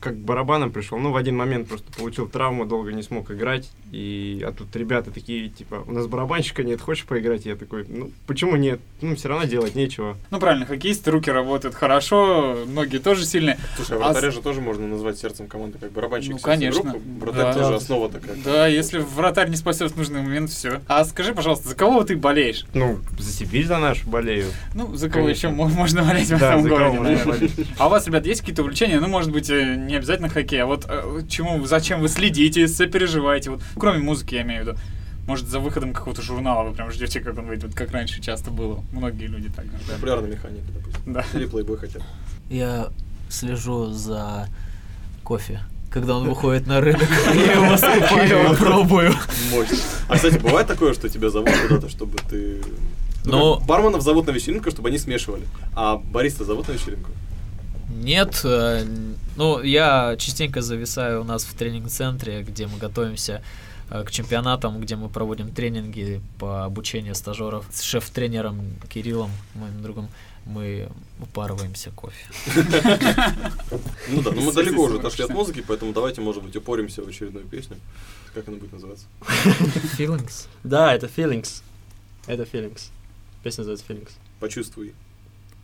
как 0.00 0.14
к 0.14 0.24
барабанам 0.24 0.72
пришел, 0.72 0.98
ну, 0.98 1.12
в 1.12 1.16
один 1.16 1.36
момент 1.36 1.68
просто 1.68 1.90
получил 1.92 2.28
травму, 2.28 2.64
долго 2.66 2.92
не 2.92 3.02
смог 3.02 3.30
играть, 3.30 3.70
и, 3.92 4.42
а 4.46 4.52
тут 4.52 4.74
ребята 4.74 5.10
такие, 5.10 5.50
типа, 5.50 5.84
у 5.86 5.92
нас 5.92 6.06
барабанщика 6.06 6.62
нет, 6.64 6.80
хочешь 6.80 7.04
поиграть? 7.04 7.44
Я 7.44 7.56
такой, 7.56 7.84
ну, 7.88 8.10
почему 8.26 8.56
нет? 8.56 8.80
Ну, 9.02 9.14
все 9.16 9.28
равно 9.28 9.44
делать 9.46 9.74
нечего. 9.74 10.16
Ну, 10.30 10.40
правильно, 10.40 10.64
хоккеисты, 10.64 11.10
руки 11.10 11.30
работают 11.30 11.74
хорошо, 11.74 12.56
ноги 12.66 12.96
тоже 12.96 13.26
сильные. 13.26 13.58
Слушай, 13.76 13.98
а 13.98 14.00
А 14.00 14.04
вратаря 14.12 14.30
с- 14.32 14.34
же 14.34 14.40
тоже 14.40 14.62
можно 14.62 14.86
назвать 14.86 15.18
сердцем 15.18 15.46
команды, 15.46 15.76
как 15.78 15.92
барабанщик. 15.92 16.32
Ну, 16.32 16.38
конечно. 16.38 16.82
группы. 16.82 17.00
Вратарь 17.20 17.54
Да. 17.54 17.54
тоже 17.54 17.74
основа 17.74 18.08
такая. 18.08 18.36
Да, 18.42 18.66
если 18.66 18.98
вратарь 18.98 19.50
не 19.50 19.56
спасет 19.56 19.92
в 19.92 19.96
нужный 19.98 20.22
момент, 20.22 20.48
все. 20.50 20.80
А 20.88 21.04
скажи, 21.04 21.34
пожалуйста, 21.34 21.68
за 21.68 21.74
кого 21.74 22.02
ты 22.02 22.16
болеешь? 22.16 22.64
Ну, 22.72 22.98
за 23.18 23.30
Сибирь 23.30 23.66
за 23.66 23.76
нашу 23.76 24.08
болею. 24.08 24.46
Ну, 24.74 24.94
за 24.96 25.10
кого 25.10 25.24
Конечно. 25.26 25.48
еще 25.48 25.54
мо- 25.54 25.68
можно 25.68 26.02
болеть 26.02 26.28
в 26.30 26.38
Да, 26.38 26.54
этом 26.58 26.66
городе? 26.68 27.20
А 27.76 27.88
у 27.88 27.90
вас, 27.90 28.06
ребят, 28.06 28.24
есть 28.24 28.40
какие-то 28.40 28.62
увлечения? 28.62 29.00
Ну, 29.00 29.08
может 29.08 29.30
быть, 29.30 29.50
э, 29.50 29.74
не 29.76 29.96
обязательно 29.96 30.30
хоккей, 30.30 30.62
а 30.62 30.66
вот 30.66 30.86
э, 30.88 31.20
чему, 31.28 31.64
зачем 31.66 32.00
вы 32.00 32.08
следите, 32.08 32.66
сопереживаете? 32.68 33.50
Вот, 33.50 33.60
кроме 33.82 33.98
музыки, 33.98 34.36
я 34.36 34.42
имею 34.42 34.62
в 34.62 34.66
виду. 34.68 34.78
Может, 35.26 35.48
за 35.48 35.58
выходом 35.58 35.92
какого-то 35.92 36.22
журнала 36.22 36.68
вы 36.68 36.72
прям 36.72 36.92
ждете, 36.92 37.18
как 37.18 37.36
он 37.36 37.46
выйдет, 37.46 37.74
как 37.74 37.90
раньше 37.90 38.22
часто 38.22 38.52
было. 38.52 38.80
Многие 38.92 39.26
люди 39.26 39.48
так 39.48 39.64
ждали. 39.66 39.96
Популярная 39.96 40.30
механика, 40.30 40.66
допустим. 40.72 41.12
Да. 41.12 41.24
Или 41.34 41.46
плейбой 41.46 41.78
хотя 41.78 41.98
бы. 41.98 42.04
Я 42.48 42.90
слежу 43.28 43.86
за 43.86 44.48
кофе. 45.24 45.62
Когда 45.90 46.16
он 46.16 46.28
выходит 46.28 46.68
на 46.68 46.80
рынок, 46.80 47.08
я 47.34 47.54
его 47.54 47.76
скупаю 47.76 48.56
пробую. 48.56 49.14
Мощно. 49.50 49.76
А, 50.08 50.14
кстати, 50.14 50.38
бывает 50.38 50.68
такое, 50.68 50.94
что 50.94 51.08
тебя 51.08 51.28
зовут 51.28 51.50
куда-то, 51.66 51.88
чтобы 51.88 52.18
ты... 52.30 52.62
Ну- 53.24 53.56
как 53.56 53.66
барменов 53.66 54.02
зовут 54.02 54.28
на 54.28 54.30
вечеринку, 54.30 54.70
чтобы 54.70 54.90
они 54.90 54.98
смешивали. 54.98 55.42
А 55.74 55.96
бариста 55.96 56.44
зовут 56.44 56.68
на 56.68 56.72
вечеринку? 56.72 57.10
Нет, 57.92 58.42
э, 58.44 58.84
ну, 59.36 59.60
я 59.60 60.14
частенько 60.18 60.62
зависаю 60.62 61.22
у 61.22 61.24
нас 61.24 61.42
в 61.42 61.52
тренинг-центре, 61.54 62.42
где 62.42 62.68
мы 62.68 62.78
готовимся 62.78 63.42
к 63.92 64.10
чемпионатам, 64.10 64.80
где 64.80 64.96
мы 64.96 65.08
проводим 65.08 65.52
тренинги 65.52 66.22
по 66.38 66.64
обучению 66.64 67.14
стажеров. 67.14 67.66
С 67.70 67.82
шеф-тренером 67.82 68.60
Кириллом, 68.88 69.30
моим 69.54 69.82
другом, 69.82 70.08
мы 70.46 70.88
упарываемся 71.20 71.90
кофе. 71.90 72.26
Ну 74.08 74.22
да, 74.22 74.32
но 74.32 74.40
мы 74.40 74.52
Связи 74.52 74.68
далеко 74.68 74.84
уже 74.84 74.98
отошли 74.98 75.24
от 75.24 75.30
музыки, 75.30 75.62
поэтому 75.66 75.92
давайте, 75.92 76.20
может 76.20 76.42
быть, 76.42 76.56
упоримся 76.56 77.02
в 77.02 77.08
очередную 77.08 77.46
песню. 77.46 77.76
Как 78.34 78.48
она 78.48 78.56
будет 78.56 78.72
называться? 78.72 79.06
Feelings? 79.98 80.48
Да, 80.64 80.94
это 80.94 81.06
Feelings. 81.06 81.62
Это 82.26 82.44
Feelings. 82.44 82.90
Песня 83.42 83.64
называется 83.64 83.84
Feelings. 83.88 84.12
Почувствуй 84.40 84.94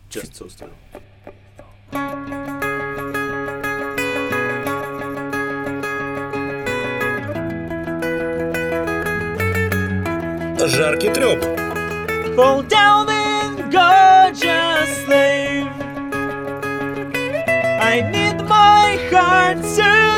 часть 0.09 0.35
собственную. 0.35 0.75
Жаркий 10.67 11.09
треп. 11.09 11.41
Fall 12.35 12.63
down 12.63 13.07
and 13.09 13.71
gorgeous 13.71 15.05
slave. 15.05 15.67
I 17.81 18.01
need 18.11 18.43
my 18.47 18.97
heart 19.09 19.57
to 19.77 20.08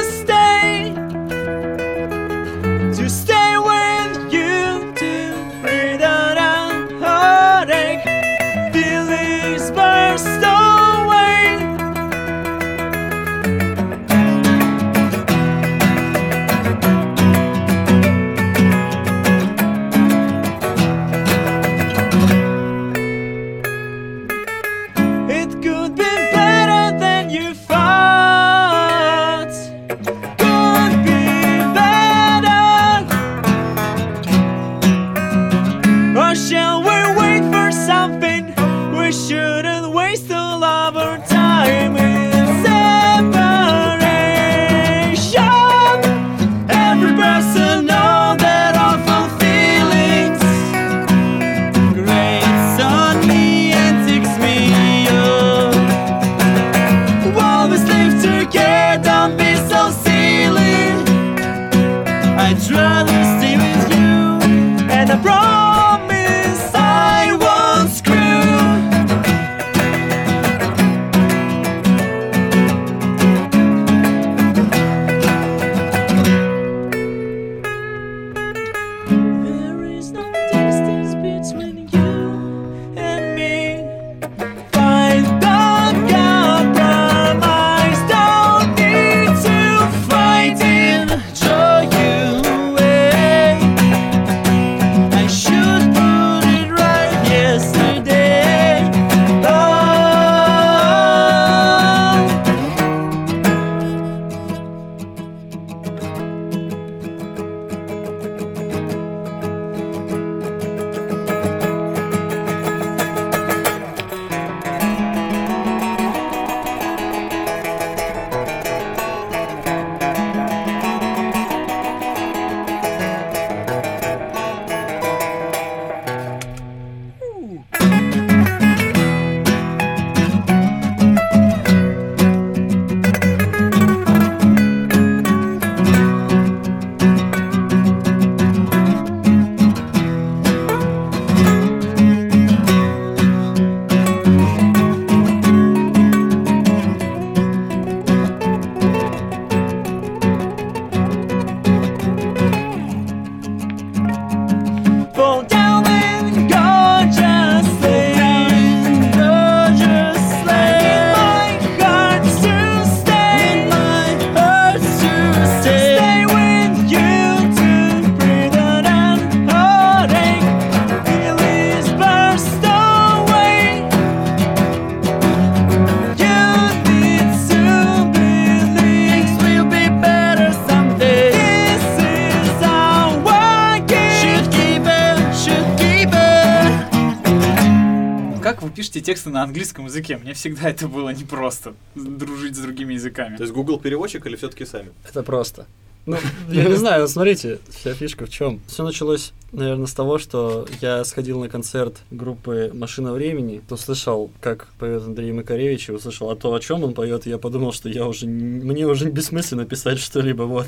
тексты 189.22 189.30
на 189.30 189.44
английском 189.44 189.86
языке? 189.86 190.18
Мне 190.18 190.34
всегда 190.34 190.70
это 190.70 190.88
было 190.88 191.10
непросто, 191.10 191.74
дружить 191.96 192.56
с 192.56 192.60
другими 192.60 192.94
языками. 192.96 193.38
То 193.38 193.44
есть 193.44 193.54
Google 193.54 193.80
переводчик 193.80 194.26
или 194.26 194.36
все-таки 194.36 194.66
сами? 194.66 194.92
Это 195.08 195.24
просто. 195.24 195.68
Ну, 196.08 196.18
я 196.50 196.64
не 196.64 196.76
знаю, 196.76 197.08
смотрите, 197.08 197.60
вся 197.70 197.94
фишка 197.94 198.26
в 198.26 198.30
чем. 198.30 198.60
Все 198.66 198.84
началось, 198.84 199.34
наверное, 199.52 199.86
с 199.86 199.94
того, 199.94 200.18
что 200.18 200.66
я 200.82 201.04
сходил 201.04 201.40
на 201.40 201.48
концерт 201.48 202.00
группы 202.10 202.72
«Машина 202.74 203.14
времени», 203.14 203.62
услышал, 203.70 204.32
как 204.42 204.68
поет 204.80 205.04
Андрей 205.04 205.32
Макаревич, 205.32 205.90
и 205.90 205.92
услышал, 205.92 206.32
а 206.32 206.36
то, 206.36 206.56
о 206.56 206.60
чем 206.60 206.84
он 206.84 206.96
поет, 206.96 207.28
я 207.28 207.38
подумал, 207.38 207.72
что 207.72 207.88
я 207.88 208.08
уже, 208.08 208.26
не- 208.26 208.66
мне 208.66 208.88
уже 208.88 209.12
бессмысленно 209.12 209.66
писать 209.66 210.00
что-либо, 210.00 210.44
вот. 210.44 210.66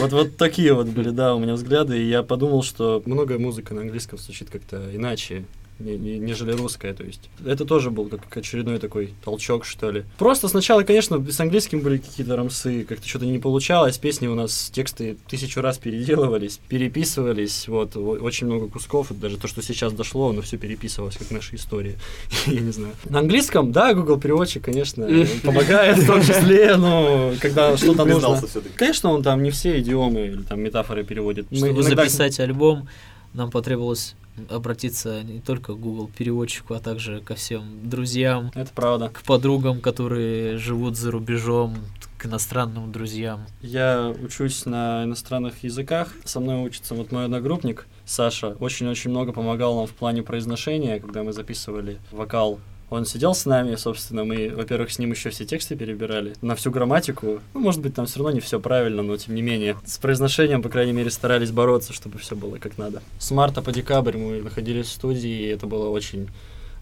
Вот, 0.00 0.12
вот 0.12 0.36
такие 0.38 0.72
вот 0.72 0.86
были, 0.86 1.10
да, 1.10 1.34
у 1.34 1.38
меня 1.38 1.52
взгляды, 1.52 1.98
и 2.02 2.08
я 2.08 2.22
подумал, 2.22 2.62
что 2.62 3.02
многое 3.04 3.38
музыка 3.38 3.74
на 3.74 3.82
английском 3.82 4.18
звучит 4.18 4.48
как-то 4.48 4.88
иначе, 4.96 5.44
нежели 5.82 6.52
русская, 6.52 6.94
то 6.94 7.04
есть. 7.04 7.28
Это 7.44 7.64
тоже 7.64 7.90
был 7.90 8.08
как 8.08 8.36
очередной 8.36 8.78
такой 8.78 9.14
толчок, 9.24 9.64
что 9.64 9.90
ли. 9.90 10.04
Просто 10.18 10.48
сначала, 10.48 10.82
конечно, 10.82 11.24
с 11.30 11.40
английским 11.40 11.80
были 11.80 11.98
какие-то 11.98 12.36
рамсы, 12.36 12.84
как-то 12.84 13.08
что-то 13.08 13.26
не 13.26 13.38
получалось, 13.38 13.98
песни 13.98 14.26
у 14.26 14.34
нас, 14.34 14.70
тексты 14.72 15.16
тысячу 15.28 15.60
раз 15.60 15.78
переделывались, 15.78 16.60
переписывались, 16.68 17.68
вот, 17.68 17.96
очень 17.96 18.46
много 18.46 18.68
кусков, 18.68 19.10
и 19.10 19.14
даже 19.14 19.36
то, 19.38 19.48
что 19.48 19.62
сейчас 19.62 19.92
дошло, 19.92 20.30
оно 20.30 20.42
все 20.42 20.56
переписывалось, 20.56 21.16
как 21.16 21.30
наша 21.30 21.56
история, 21.56 21.96
я 22.46 22.60
не 22.60 22.72
знаю. 22.72 22.94
На 23.04 23.20
английском, 23.20 23.72
да, 23.72 23.94
Google 23.94 24.18
переводчик, 24.18 24.64
конечно, 24.64 25.08
помогает 25.42 25.98
в 25.98 26.06
том 26.06 26.20
числе, 26.22 26.76
но 26.76 27.34
когда 27.40 27.76
что-то 27.76 28.04
нужно... 28.04 28.40
Конечно, 28.76 29.12
он 29.12 29.22
там 29.22 29.42
не 29.42 29.50
все 29.50 29.80
идиомы 29.80 30.26
или 30.26 30.42
там 30.42 30.60
метафоры 30.60 31.04
переводит. 31.04 31.50
Мы 31.50 31.58
Чтобы 31.58 31.82
записать 31.82 32.38
альбом, 32.40 32.88
нам 33.34 33.50
потребовалось 33.50 34.14
обратиться 34.48 35.22
не 35.22 35.40
только 35.40 35.74
к 35.74 35.80
Google 35.80 36.08
переводчику, 36.16 36.74
а 36.74 36.80
также 36.80 37.20
ко 37.20 37.34
всем 37.34 37.88
друзьям, 37.88 38.50
Это 38.54 38.70
правда. 38.74 39.08
к 39.08 39.22
подругам, 39.22 39.80
которые 39.80 40.58
живут 40.58 40.96
за 40.96 41.10
рубежом, 41.10 41.76
к 42.18 42.26
иностранным 42.26 42.92
друзьям. 42.92 43.40
Я 43.62 44.14
учусь 44.22 44.64
на 44.64 45.04
иностранных 45.04 45.64
языках. 45.64 46.14
Со 46.24 46.38
мной 46.38 46.64
учится 46.64 46.94
вот 46.94 47.10
мой 47.10 47.24
одногруппник 47.24 47.86
Саша. 48.04 48.56
Очень-очень 48.60 49.10
много 49.10 49.32
помогал 49.32 49.76
нам 49.76 49.86
в 49.86 49.92
плане 49.92 50.22
произношения, 50.22 51.00
когда 51.00 51.24
мы 51.24 51.32
записывали 51.32 51.98
вокал. 52.12 52.60
Он 52.92 53.06
сидел 53.06 53.34
с 53.34 53.46
нами, 53.46 53.74
собственно, 53.76 54.22
мы, 54.22 54.50
во-первых, 54.54 54.92
с 54.92 54.98
ним 54.98 55.12
еще 55.12 55.30
все 55.30 55.46
тексты 55.46 55.76
перебирали 55.76 56.34
на 56.42 56.54
всю 56.54 56.70
грамматику. 56.70 57.40
Ну, 57.54 57.60
может 57.60 57.80
быть, 57.80 57.94
там 57.94 58.04
все 58.04 58.18
равно 58.18 58.32
не 58.32 58.40
все 58.40 58.60
правильно, 58.60 59.02
но 59.02 59.16
тем 59.16 59.34
не 59.34 59.40
менее. 59.40 59.78
С 59.86 59.96
произношением, 59.96 60.60
по 60.60 60.68
крайней 60.68 60.92
мере, 60.92 61.10
старались 61.10 61.52
бороться, 61.52 61.94
чтобы 61.94 62.18
все 62.18 62.36
было 62.36 62.58
как 62.58 62.76
надо. 62.76 63.02
С 63.18 63.30
марта 63.30 63.62
по 63.62 63.72
декабрь 63.72 64.18
мы 64.18 64.42
находились 64.42 64.88
в 64.88 64.92
студии, 64.92 65.30
и 65.30 65.46
это 65.46 65.66
было 65.66 65.88
очень 65.88 66.28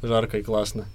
жарко 0.02 0.38
и 0.38 0.42
классно. 0.42 0.86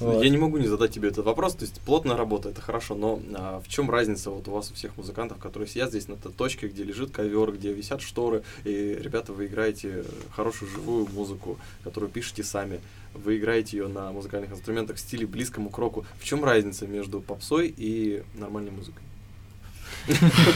Вот. 0.00 0.22
Я 0.22 0.30
не 0.30 0.38
могу 0.38 0.58
не 0.58 0.66
задать 0.66 0.92
тебе 0.92 1.08
этот 1.08 1.24
вопрос. 1.24 1.54
То 1.54 1.64
есть 1.64 1.80
плотная 1.80 2.16
работа, 2.16 2.48
это 2.50 2.60
хорошо, 2.60 2.94
но 2.94 3.20
а, 3.34 3.60
в 3.60 3.68
чем 3.68 3.90
разница 3.90 4.30
вот 4.30 4.46
у 4.48 4.52
вас 4.52 4.70
у 4.70 4.74
всех 4.74 4.96
музыкантов, 4.96 5.38
которые 5.38 5.68
сидят 5.68 5.90
здесь 5.90 6.08
на 6.08 6.14
этой 6.14 6.32
точке, 6.32 6.68
где 6.68 6.82
лежит 6.82 7.10
ковер, 7.10 7.52
где 7.52 7.72
висят 7.72 8.00
шторы, 8.00 8.42
и 8.64 8.96
ребята, 9.00 9.32
вы 9.32 9.46
играете 9.46 10.04
хорошую 10.34 10.70
живую 10.70 11.08
музыку, 11.08 11.58
которую 11.82 12.10
пишете 12.10 12.42
сами. 12.42 12.80
Вы 13.24 13.38
играете 13.38 13.78
ее 13.78 13.88
на 13.88 14.12
музыкальных 14.12 14.52
инструментах 14.52 14.96
в 14.96 15.00
стиле 15.00 15.26
близкому 15.26 15.70
к 15.70 15.78
року. 15.78 16.04
В 16.20 16.24
чем 16.24 16.44
разница 16.44 16.86
между 16.86 17.20
попсой 17.20 17.72
и 17.76 18.22
нормальной 18.34 18.70
музыкой? 18.70 19.02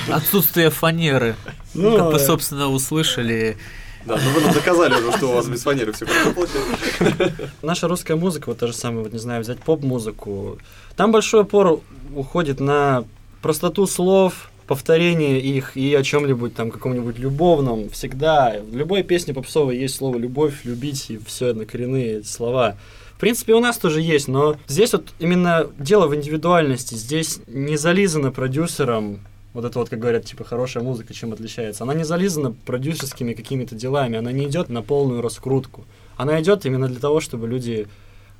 Отсутствие 0.08 0.70
фанеры. 0.70 1.36
Ну, 1.74 1.96
как 1.96 2.12
вы, 2.12 2.18
собственно, 2.18 2.68
услышали. 2.68 3.56
Да, 4.04 4.16
ну 4.16 4.30
вы 4.30 4.40
нам 4.40 4.54
доказали 4.54 4.94
уже, 4.94 5.12
что 5.12 5.26
у 5.28 5.32
вас 5.34 5.46
без 5.46 5.62
фанеры 5.62 5.92
все 5.92 6.06
хорошо 6.06 6.32
получается. 6.32 7.48
Наша 7.62 7.86
русская 7.86 8.16
музыка, 8.16 8.48
вот 8.48 8.58
та 8.58 8.66
же 8.66 8.72
самая, 8.72 9.04
вот 9.04 9.12
не 9.12 9.18
знаю, 9.18 9.42
взять 9.42 9.58
поп-музыку, 9.60 10.58
там 10.96 11.12
большой 11.12 11.42
упор 11.42 11.80
уходит 12.14 12.60
на 12.60 13.04
простоту 13.42 13.86
слов, 13.86 14.49
повторение 14.70 15.40
их 15.40 15.76
и 15.76 15.92
о 15.96 16.04
чем-нибудь 16.04 16.54
там, 16.54 16.70
каком-нибудь 16.70 17.18
любовном. 17.18 17.90
Всегда, 17.90 18.54
в 18.62 18.76
любой 18.76 19.02
песне 19.02 19.34
попсовой 19.34 19.76
есть 19.76 19.96
слово 19.96 20.16
«любовь», 20.16 20.60
«любить» 20.62 21.10
и 21.10 21.18
все 21.26 21.48
однокоренные 21.48 22.22
слова. 22.22 22.76
В 23.16 23.18
принципе, 23.18 23.54
у 23.54 23.58
нас 23.58 23.78
тоже 23.78 24.00
есть, 24.00 24.28
но 24.28 24.56
здесь 24.68 24.92
вот 24.92 25.08
именно 25.18 25.66
дело 25.76 26.06
в 26.06 26.14
индивидуальности. 26.14 26.94
Здесь 26.94 27.40
не 27.48 27.76
зализано 27.76 28.30
продюсером 28.30 29.18
вот 29.54 29.64
это 29.64 29.76
вот, 29.76 29.88
как 29.88 29.98
говорят, 29.98 30.26
типа, 30.26 30.44
хорошая 30.44 30.84
музыка 30.84 31.14
чем 31.14 31.32
отличается. 31.32 31.82
Она 31.82 31.94
не 31.94 32.04
зализана 32.04 32.52
продюсерскими 32.52 33.32
какими-то 33.32 33.74
делами, 33.74 34.18
она 34.18 34.30
не 34.30 34.46
идет 34.46 34.68
на 34.68 34.82
полную 34.82 35.20
раскрутку. 35.20 35.84
Она 36.16 36.40
идет 36.40 36.64
именно 36.64 36.86
для 36.86 37.00
того, 37.00 37.18
чтобы 37.18 37.48
люди 37.48 37.88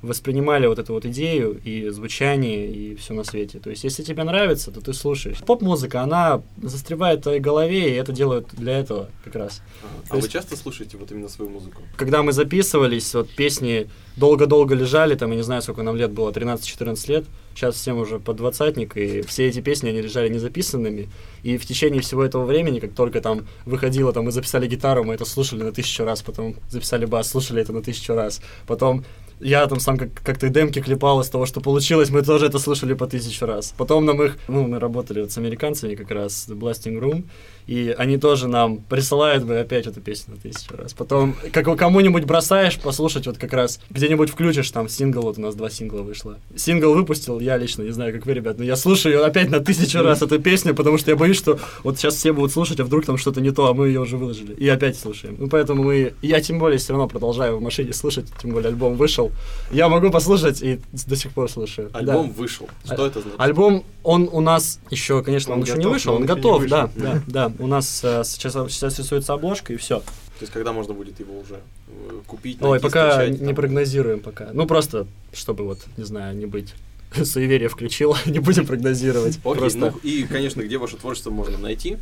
воспринимали 0.01 0.67
вот 0.67 0.79
эту 0.79 0.93
вот 0.93 1.05
идею 1.05 1.59
и 1.63 1.89
звучание 1.89 2.67
и 2.71 2.95
все 2.95 3.13
на 3.13 3.23
свете. 3.23 3.59
То 3.59 3.69
есть, 3.69 3.83
если 3.83 4.03
тебе 4.03 4.23
нравится, 4.23 4.71
то 4.71 4.81
ты 4.81 4.93
слушаешь. 4.93 5.37
Поп-музыка, 5.45 6.01
она 6.01 6.41
застревает 6.61 7.19
в 7.19 7.23
твоей 7.23 7.39
голове, 7.39 7.91
и 7.91 7.93
это 7.93 8.11
делают 8.11 8.47
для 8.53 8.79
этого 8.79 9.09
как 9.23 9.35
раз. 9.35 9.61
А 9.83 10.09
То 10.09 10.13
вы 10.15 10.19
есть- 10.19 10.31
часто 10.31 10.57
слушаете 10.57 10.97
вот 10.97 11.11
именно 11.11 11.29
свою 11.29 11.51
музыку? 11.51 11.81
Когда 11.97 12.23
мы 12.23 12.31
записывались, 12.31 13.13
вот 13.13 13.29
песни 13.29 13.87
долго-долго 14.17 14.75
лежали, 14.75 15.15
там, 15.15 15.29
я 15.31 15.37
не 15.37 15.43
знаю, 15.43 15.61
сколько 15.61 15.83
нам 15.83 15.95
лет 15.95 16.11
было, 16.11 16.31
13-14 16.31 17.07
лет, 17.07 17.25
сейчас 17.55 17.75
всем 17.75 17.97
уже 17.97 18.19
под 18.19 18.37
двадцатник, 18.37 18.97
и 18.97 19.21
все 19.21 19.47
эти 19.47 19.61
песни, 19.61 19.89
они 19.89 20.01
лежали 20.01 20.29
незаписанными, 20.29 21.09
и 21.43 21.57
в 21.57 21.65
течение 21.65 22.01
всего 22.01 22.23
этого 22.23 22.45
времени, 22.45 22.79
как 22.79 22.93
только 22.93 23.21
там 23.21 23.47
выходило, 23.65 24.11
там, 24.13 24.25
мы 24.25 24.31
записали 24.31 24.67
гитару, 24.67 25.03
мы 25.03 25.13
это 25.13 25.25
слушали 25.25 25.63
на 25.63 25.71
тысячу 25.71 26.03
раз, 26.05 26.21
потом 26.21 26.55
записали 26.69 27.05
бас, 27.05 27.29
слушали 27.29 27.61
это 27.61 27.71
на 27.71 27.81
тысячу 27.81 28.13
раз, 28.13 28.41
потом 28.67 29.03
я 29.41 29.67
там 29.67 29.79
сам 29.79 29.97
как- 29.97 30.13
как-то 30.23 30.49
демки 30.49 30.81
клепал 30.81 31.19
из 31.21 31.29
того, 31.29 31.45
что 31.45 31.61
получилось, 31.61 32.09
мы 32.09 32.21
тоже 32.21 32.45
это 32.45 32.59
слушали 32.59 32.93
по 32.93 33.07
тысячу 33.07 33.45
раз. 33.45 33.73
Потом 33.77 34.05
нам 34.05 34.21
их, 34.23 34.37
ну, 34.47 34.67
мы 34.67 34.79
работали 34.79 35.21
вот 35.21 35.31
с 35.31 35.37
американцами 35.37 35.95
как 35.95 36.11
раз, 36.11 36.47
Blasting 36.49 36.99
Room, 36.99 37.23
и 37.71 37.95
они 37.97 38.17
тоже 38.17 38.49
нам 38.49 38.79
присылают 38.79 39.45
бы 39.45 39.57
опять 39.57 39.87
эту 39.87 40.01
песню 40.01 40.35
на 40.35 40.41
тысячу 40.41 40.75
раз. 40.75 40.91
Потом, 40.91 41.35
как 41.53 41.73
кому-нибудь 41.77 42.25
бросаешь 42.25 42.77
послушать, 42.77 43.27
вот 43.27 43.37
как 43.37 43.53
раз 43.53 43.79
где-нибудь 43.89 44.29
включишь, 44.29 44.69
там 44.71 44.89
сингл, 44.89 45.21
вот 45.21 45.37
у 45.37 45.41
нас 45.41 45.55
два 45.55 45.69
сингла 45.69 46.01
вышло. 46.01 46.37
Сингл 46.53 46.93
выпустил, 46.93 47.39
я 47.39 47.55
лично, 47.55 47.83
не 47.83 47.91
знаю, 47.91 48.11
как 48.11 48.25
вы, 48.25 48.33
ребят, 48.33 48.57
но 48.57 48.65
я 48.65 48.75
слушаю 48.75 49.23
опять 49.25 49.49
на 49.49 49.61
тысячу 49.61 49.99
раз 50.01 50.21
эту 50.21 50.37
песню, 50.39 50.75
потому 50.75 50.97
что 50.97 51.11
я 51.11 51.15
боюсь, 51.15 51.37
что 51.37 51.59
вот 51.83 51.97
сейчас 51.97 52.15
все 52.15 52.33
будут 52.33 52.51
слушать, 52.51 52.81
а 52.81 52.83
вдруг 52.83 53.05
там 53.05 53.15
что-то 53.15 53.39
не 53.39 53.51
то, 53.51 53.67
а 53.67 53.73
мы 53.73 53.87
ее 53.87 54.01
уже 54.01 54.17
выложили. 54.17 54.53
И 54.55 54.67
опять 54.67 54.99
слушаем. 54.99 55.37
Ну, 55.39 55.47
поэтому 55.47 55.81
мы, 55.83 56.13
я 56.21 56.41
тем 56.41 56.59
более 56.59 56.77
все 56.77 56.91
равно 56.91 57.07
продолжаю 57.07 57.55
в 57.55 57.61
машине 57.61 57.93
слушать, 57.93 58.25
тем 58.41 58.51
более 58.51 58.67
альбом 58.67 58.95
вышел. 58.95 59.31
Я 59.71 59.87
могу 59.87 60.09
послушать 60.11 60.61
и 60.61 60.81
до 61.07 61.15
сих 61.15 61.31
пор 61.31 61.49
слушаю. 61.49 61.89
Да. 61.93 61.99
Альбом 61.99 62.31
вышел. 62.31 62.67
Что 62.83 63.05
А- 63.05 63.07
это 63.07 63.21
значит? 63.21 63.39
Альбом, 63.39 63.85
он 64.03 64.27
у 64.29 64.41
нас 64.41 64.79
еще, 64.89 65.23
конечно, 65.23 65.53
он, 65.53 65.59
Он 65.59 65.63
еще 65.65 65.73
не 65.77 65.83
готов, 65.83 65.93
вышел, 65.93 66.11
но 66.11 66.15
он 66.17 66.21
он 66.23 66.27
не 66.27 66.35
готов, 66.35 66.61
вышел. 66.61 66.77
да, 66.77 66.89
да, 66.95 67.21
да. 67.27 67.51
У 67.61 67.67
нас 67.67 68.01
э, 68.03 68.23
сейчас, 68.25 68.53
сейчас 68.71 68.99
рисуется 68.99 69.33
обложка 69.33 69.73
и 69.73 69.77
все. 69.77 69.99
То 69.99 70.43
есть 70.43 70.51
когда 70.53 70.73
можно 70.73 70.93
будет 70.93 71.19
его 71.19 71.39
уже 71.39 71.55
э, 71.87 72.19
купить, 72.25 72.57
Ой, 72.61 72.79
пока 72.79 73.11
скачать, 73.13 73.39
не 73.39 73.47
там? 73.47 73.55
прогнозируем 73.55 74.19
пока. 74.19 74.49
Ну 74.53 74.65
просто, 74.65 75.05
чтобы 75.33 75.63
вот, 75.65 75.79
не 75.97 76.03
знаю, 76.03 76.35
не 76.35 76.47
быть 76.47 76.73
суеверие 77.23 77.69
включил, 77.69 78.15
не 78.25 78.39
будем 78.39 78.65
прогнозировать. 78.65 79.39
Окей, 79.43 79.55
Просто, 79.59 79.79
ну 79.79 79.93
и, 80.03 80.23
конечно, 80.23 80.61
где 80.63 80.77
ваше 80.77 80.97
творчество 80.97 81.29
можно 81.29 81.57
найти? 81.57 81.97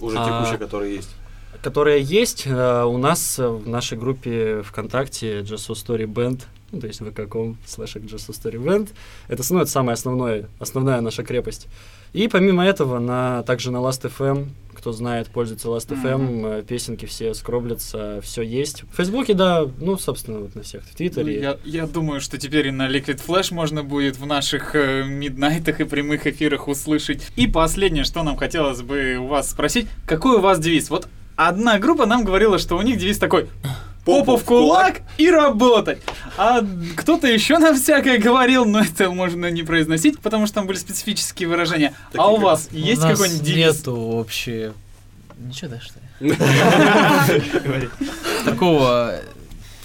Уже 0.00 0.16
А, 0.18 0.26
текущее, 0.26 0.58
которое 0.58 0.90
есть. 0.94 1.10
которая 1.62 1.98
есть 1.98 2.44
э, 2.46 2.82
у 2.84 2.96
нас 2.96 3.38
э, 3.38 3.46
в 3.46 3.68
нашей 3.68 3.98
группе 3.98 4.62
ВКонтакте 4.62 5.40
So 5.40 5.74
Story 5.74 6.06
Band, 6.06 6.42
ну, 6.70 6.80
то 6.80 6.86
есть 6.86 7.02
vk.com 7.02 7.58
slash 7.66 8.00
Just 8.06 8.30
So 8.30 8.32
Story 8.32 8.56
Band. 8.58 8.88
Это, 9.28 9.42
ну, 9.50 9.60
это 9.60 9.70
самая 9.70 9.92
основная, 9.94 10.48
основная 10.58 11.02
наша 11.02 11.22
крепость. 11.22 11.68
И 12.14 12.28
помимо 12.28 12.64
этого, 12.64 12.98
на, 12.98 13.42
также 13.42 13.70
на 13.70 13.78
Last.fm, 13.78 14.48
кто 14.82 14.90
знает, 14.90 15.28
пользуется 15.28 15.68
Last.fm, 15.68 16.58
э, 16.58 16.62
песенки 16.64 17.06
все 17.06 17.34
скроблятся, 17.34 18.18
все 18.20 18.42
есть. 18.42 18.82
В 18.92 18.96
Фейсбуке, 18.96 19.32
да, 19.32 19.64
ну, 19.78 19.96
собственно, 19.96 20.40
вот 20.40 20.56
на 20.56 20.62
всех. 20.62 20.82
В 20.82 20.88
Ну, 20.90 20.96
Твиттере. 20.96 21.40
я, 21.40 21.56
я 21.64 21.86
думаю, 21.86 22.20
что 22.20 22.36
теперь 22.36 22.66
и 22.66 22.70
на 22.72 22.88
Liquid 22.88 23.24
Flash 23.24 23.54
можно 23.54 23.84
будет 23.84 24.18
в 24.18 24.26
наших 24.26 24.74
э, 24.74 25.04
миднайтах 25.04 25.80
и 25.80 25.84
прямых 25.84 26.26
эфирах 26.26 26.66
услышать. 26.66 27.22
И 27.36 27.46
последнее, 27.46 28.02
что 28.02 28.24
нам 28.24 28.36
хотелось 28.36 28.82
бы 28.82 29.18
у 29.18 29.28
вас 29.28 29.50
спросить, 29.52 29.86
какой 30.04 30.38
у 30.38 30.40
вас 30.40 30.58
девиз? 30.58 30.90
Вот 30.90 31.06
одна 31.36 31.78
группа 31.78 32.04
нам 32.04 32.24
говорила, 32.24 32.58
что 32.58 32.76
у 32.76 32.82
них 32.82 32.98
девиз 32.98 33.18
такой 33.18 33.46
попу 34.04 34.36
в 34.36 34.44
кулак 34.44 35.02
и 35.18 35.30
работать. 35.30 36.00
А 36.36 36.62
кто-то 36.96 37.26
еще 37.26 37.58
нам 37.58 37.76
всякое 37.76 38.18
говорил, 38.18 38.64
но 38.64 38.80
это 38.80 39.10
можно 39.10 39.50
не 39.50 39.62
произносить, 39.62 40.18
потому 40.20 40.46
что 40.46 40.56
там 40.56 40.66
были 40.66 40.76
специфические 40.78 41.48
выражения. 41.48 41.94
а 42.08 42.12
Такие 42.12 42.28
у 42.28 42.34
как- 42.36 42.44
вас 42.44 42.68
У 42.72 42.76
есть 42.76 43.02
какой-нибудь 43.02 43.42
девиз? 43.42 43.78
нету 43.78 43.94
вообще... 43.96 44.72
Ничего, 45.38 45.70
да, 45.70 45.80
что 45.80 45.94
ли? 46.20 46.32
Такого, 48.44 49.20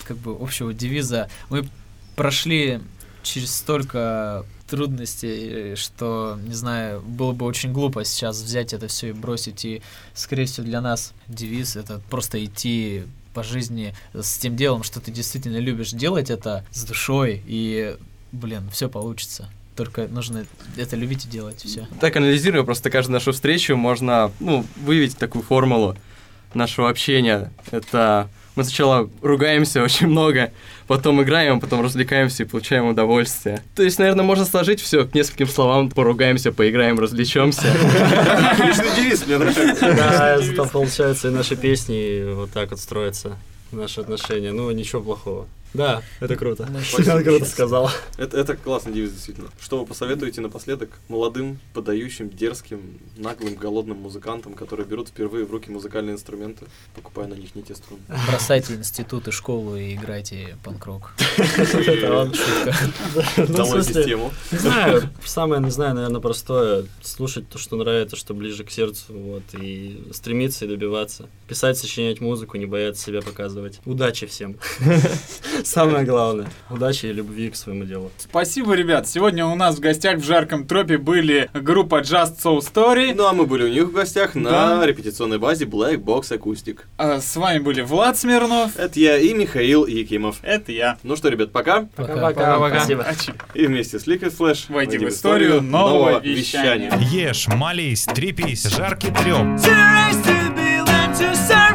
как 0.06 0.18
бы, 0.18 0.36
общего 0.40 0.74
девиза. 0.74 1.30
Мы 1.50 1.68
прошли 2.16 2.80
через 3.24 3.56
столько 3.56 4.46
трудностей, 4.70 5.76
что, 5.76 6.38
не 6.46 6.54
знаю, 6.54 7.02
было 7.02 7.32
бы 7.32 7.46
очень 7.46 7.72
глупо 7.72 8.04
сейчас 8.04 8.42
взять 8.42 8.74
это 8.74 8.88
все 8.88 9.10
и 9.10 9.14
бросить. 9.14 9.64
И, 9.66 9.82
скорее 10.14 10.46
всего, 10.46 10.66
для 10.66 10.82
нас 10.82 11.14
девиз— 11.28 11.76
это 11.78 12.02
просто 12.10 12.44
идти 12.44 13.04
по 13.38 13.44
жизни 13.44 13.94
с 14.16 14.40
тем 14.40 14.56
делом, 14.56 14.82
что 14.82 15.00
ты 15.00 15.12
действительно 15.12 15.58
любишь 15.58 15.92
делать 15.92 16.32
это 16.32 16.66
с 16.72 16.84
душой, 16.86 17.44
и, 17.46 17.96
блин, 18.32 18.68
все 18.72 18.90
получится. 18.90 19.48
Только 19.76 20.08
нужно 20.08 20.48
это 20.76 20.96
любить 20.96 21.26
и 21.26 21.30
делать, 21.30 21.62
все. 21.64 21.88
Так, 22.02 22.16
анализируя 22.16 22.64
просто 22.64 22.90
каждую 22.90 23.14
нашу 23.14 23.34
встречу, 23.34 23.76
можно 23.76 24.32
ну, 24.40 24.66
выявить 24.78 25.20
такую 25.20 25.44
формулу 25.44 25.96
нашего 26.56 26.90
общения. 26.90 27.52
Это 27.70 28.28
мы 28.58 28.64
сначала 28.64 29.10
ругаемся 29.22 29.84
очень 29.84 30.08
много, 30.08 30.52
потом 30.88 31.22
играем, 31.22 31.60
потом 31.60 31.84
развлекаемся 31.84 32.44
и 32.44 32.46
получаем 32.46 32.88
удовольствие. 32.88 33.62
То 33.76 33.84
есть, 33.84 34.00
наверное, 34.00 34.26
можно 34.26 34.46
сложить 34.46 34.82
все 34.82 35.06
к 35.06 35.14
нескольким 35.14 35.48
словам. 35.48 35.90
Поругаемся, 35.90 36.52
поиграем, 36.52 37.00
развлечемся. 37.00 37.72
Отличный 38.52 38.96
девиз, 38.96 39.26
мне 39.28 39.38
нравится. 39.38 39.94
Да, 39.96 40.40
там 40.56 40.70
получается 40.70 41.28
и 41.28 41.32
наши 41.32 41.56
песни 41.56 42.34
вот 42.34 42.52
так 42.52 42.72
вот 42.72 42.80
строятся, 42.80 43.38
наши 43.72 44.02
отношения. 44.02 44.52
Ну, 44.52 44.72
ничего 44.72 45.02
плохого. 45.02 45.46
Да, 45.74 46.02
это 46.20 46.36
круто. 46.36 46.68
Это 46.98 47.24
круто 47.24 47.46
сказал. 47.46 47.92
Это, 48.18 48.38
это 48.38 48.56
классный 48.56 48.94
девиз, 48.94 49.12
действительно. 49.12 49.50
Что 49.60 49.80
вы 49.80 49.86
посоветуете 49.86 50.42
напоследок 50.42 50.90
молодым, 51.08 51.60
подающим, 51.74 52.30
дерзким, 52.30 53.00
наглым, 53.18 53.56
голодным 53.56 53.98
музыкантам, 53.98 54.54
которые 54.54 54.86
берут 54.86 55.10
впервые 55.10 55.46
в 55.46 55.52
руки 55.52 55.70
музыкальные 55.70 56.16
инструменты, 56.16 56.66
покупая 56.96 57.28
на 57.28 57.36
них 57.36 57.56
не 57.56 57.64
те 57.64 57.76
струны? 57.76 58.02
Бросайте 58.30 58.76
институт 58.76 59.28
и 59.28 59.32
школу 59.32 59.76
и 59.76 59.94
играйте 59.96 60.58
панк-рок. 60.64 61.14
Это 61.38 62.14
он. 62.14 62.34
Ну, 63.38 63.82
систему. 63.82 64.32
Не 64.52 64.58
знаю, 64.58 65.10
самое, 65.26 65.62
не 65.62 65.72
знаю, 65.72 65.96
наверное, 65.96 66.22
простое. 66.22 66.86
Слушать 67.02 67.50
то, 67.50 67.58
что 67.58 67.76
нравится, 67.76 68.16
что 68.16 68.34
ближе 68.34 68.64
к 68.64 68.72
сердцу, 68.72 69.06
вот, 69.10 69.44
и 69.54 70.08
стремиться 70.12 70.66
и 70.66 70.68
добиваться. 70.68 71.30
Писать, 71.48 71.78
сочинять 71.78 72.22
музыку, 72.22 72.58
не 72.58 72.66
бояться 72.66 73.04
себя 73.04 73.22
показывать. 73.22 73.80
Удачи 73.86 74.26
всем. 74.26 74.58
Самое 75.64 76.06
главное. 76.06 76.48
Удачи 76.70 77.08
и 77.08 77.14
любви 77.14 77.50
к 77.50 77.56
своему 77.56 77.84
делу. 77.86 78.12
Спасибо, 78.18 78.74
ребят. 78.74 79.08
Сегодня 79.08 79.46
у 79.46 79.56
нас 79.56 79.76
в 79.76 79.80
гостях 79.80 80.18
в 80.20 80.26
жарком 80.26 80.66
тропе 80.68 80.98
были 80.98 81.50
группа 81.54 82.02
Just 82.02 82.38
So 82.44 82.60
Story. 82.60 83.14
Ну 83.16 83.26
а 83.26 83.34
мы 83.34 83.46
были 83.46 83.64
у 83.64 83.68
них 83.68 83.86
в 83.86 83.92
гостях 83.92 84.36
на 84.36 84.86
репетиционной 84.86 85.40
базе 85.40 85.66
Black 85.66 85.98
Box 85.98 86.38
Acoustic. 86.38 86.80
А, 86.98 87.20
С 87.20 87.36
вами 87.36 87.60
были 87.60 87.82
Влад 87.82 88.18
Смирнов. 88.18 88.78
Это 88.78 89.00
я 89.00 89.18
и 89.18 89.34
Михаил 89.34 89.86
Якимов. 89.86 90.38
Это 90.44 90.72
я. 90.72 90.98
Ну 91.04 91.16
что, 91.16 91.30
ребят, 91.30 91.52
пока. 91.52 91.88
Пока-пока. 91.96 92.82
Спасибо. 92.82 93.06
И 93.54 93.66
вместе 93.66 94.00
с 94.00 94.08
Liquid 94.08 94.36
Flash 94.38 94.66
Войди 94.70 94.98
в 94.98 95.08
историю 95.10 95.62
нового 95.62 96.20
вещания. 96.20 96.94
Ешь, 97.12 97.48
молись, 97.48 98.06
трепись, 98.06 98.64
жаркий 98.66 99.12
треп. 99.12 99.38
To 99.38 99.72
race, 99.72 101.67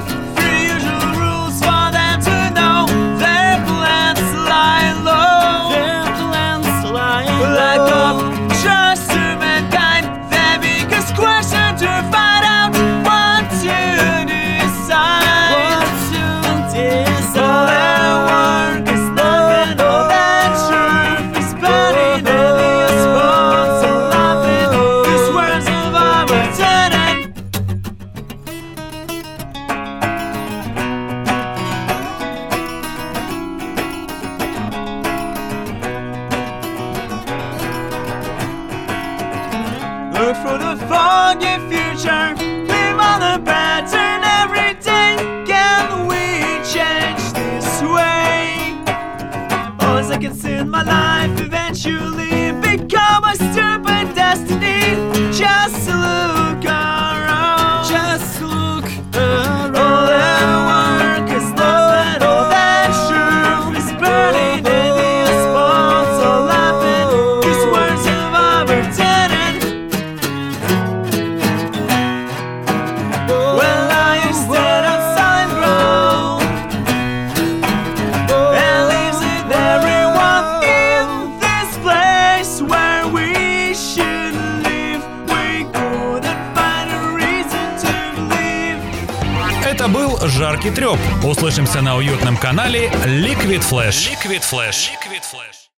Flash. 93.72 94.10
Liquid 94.10 94.44
Flash. 94.44 94.90
Liquid 94.90 95.24
Flash. 95.24 95.61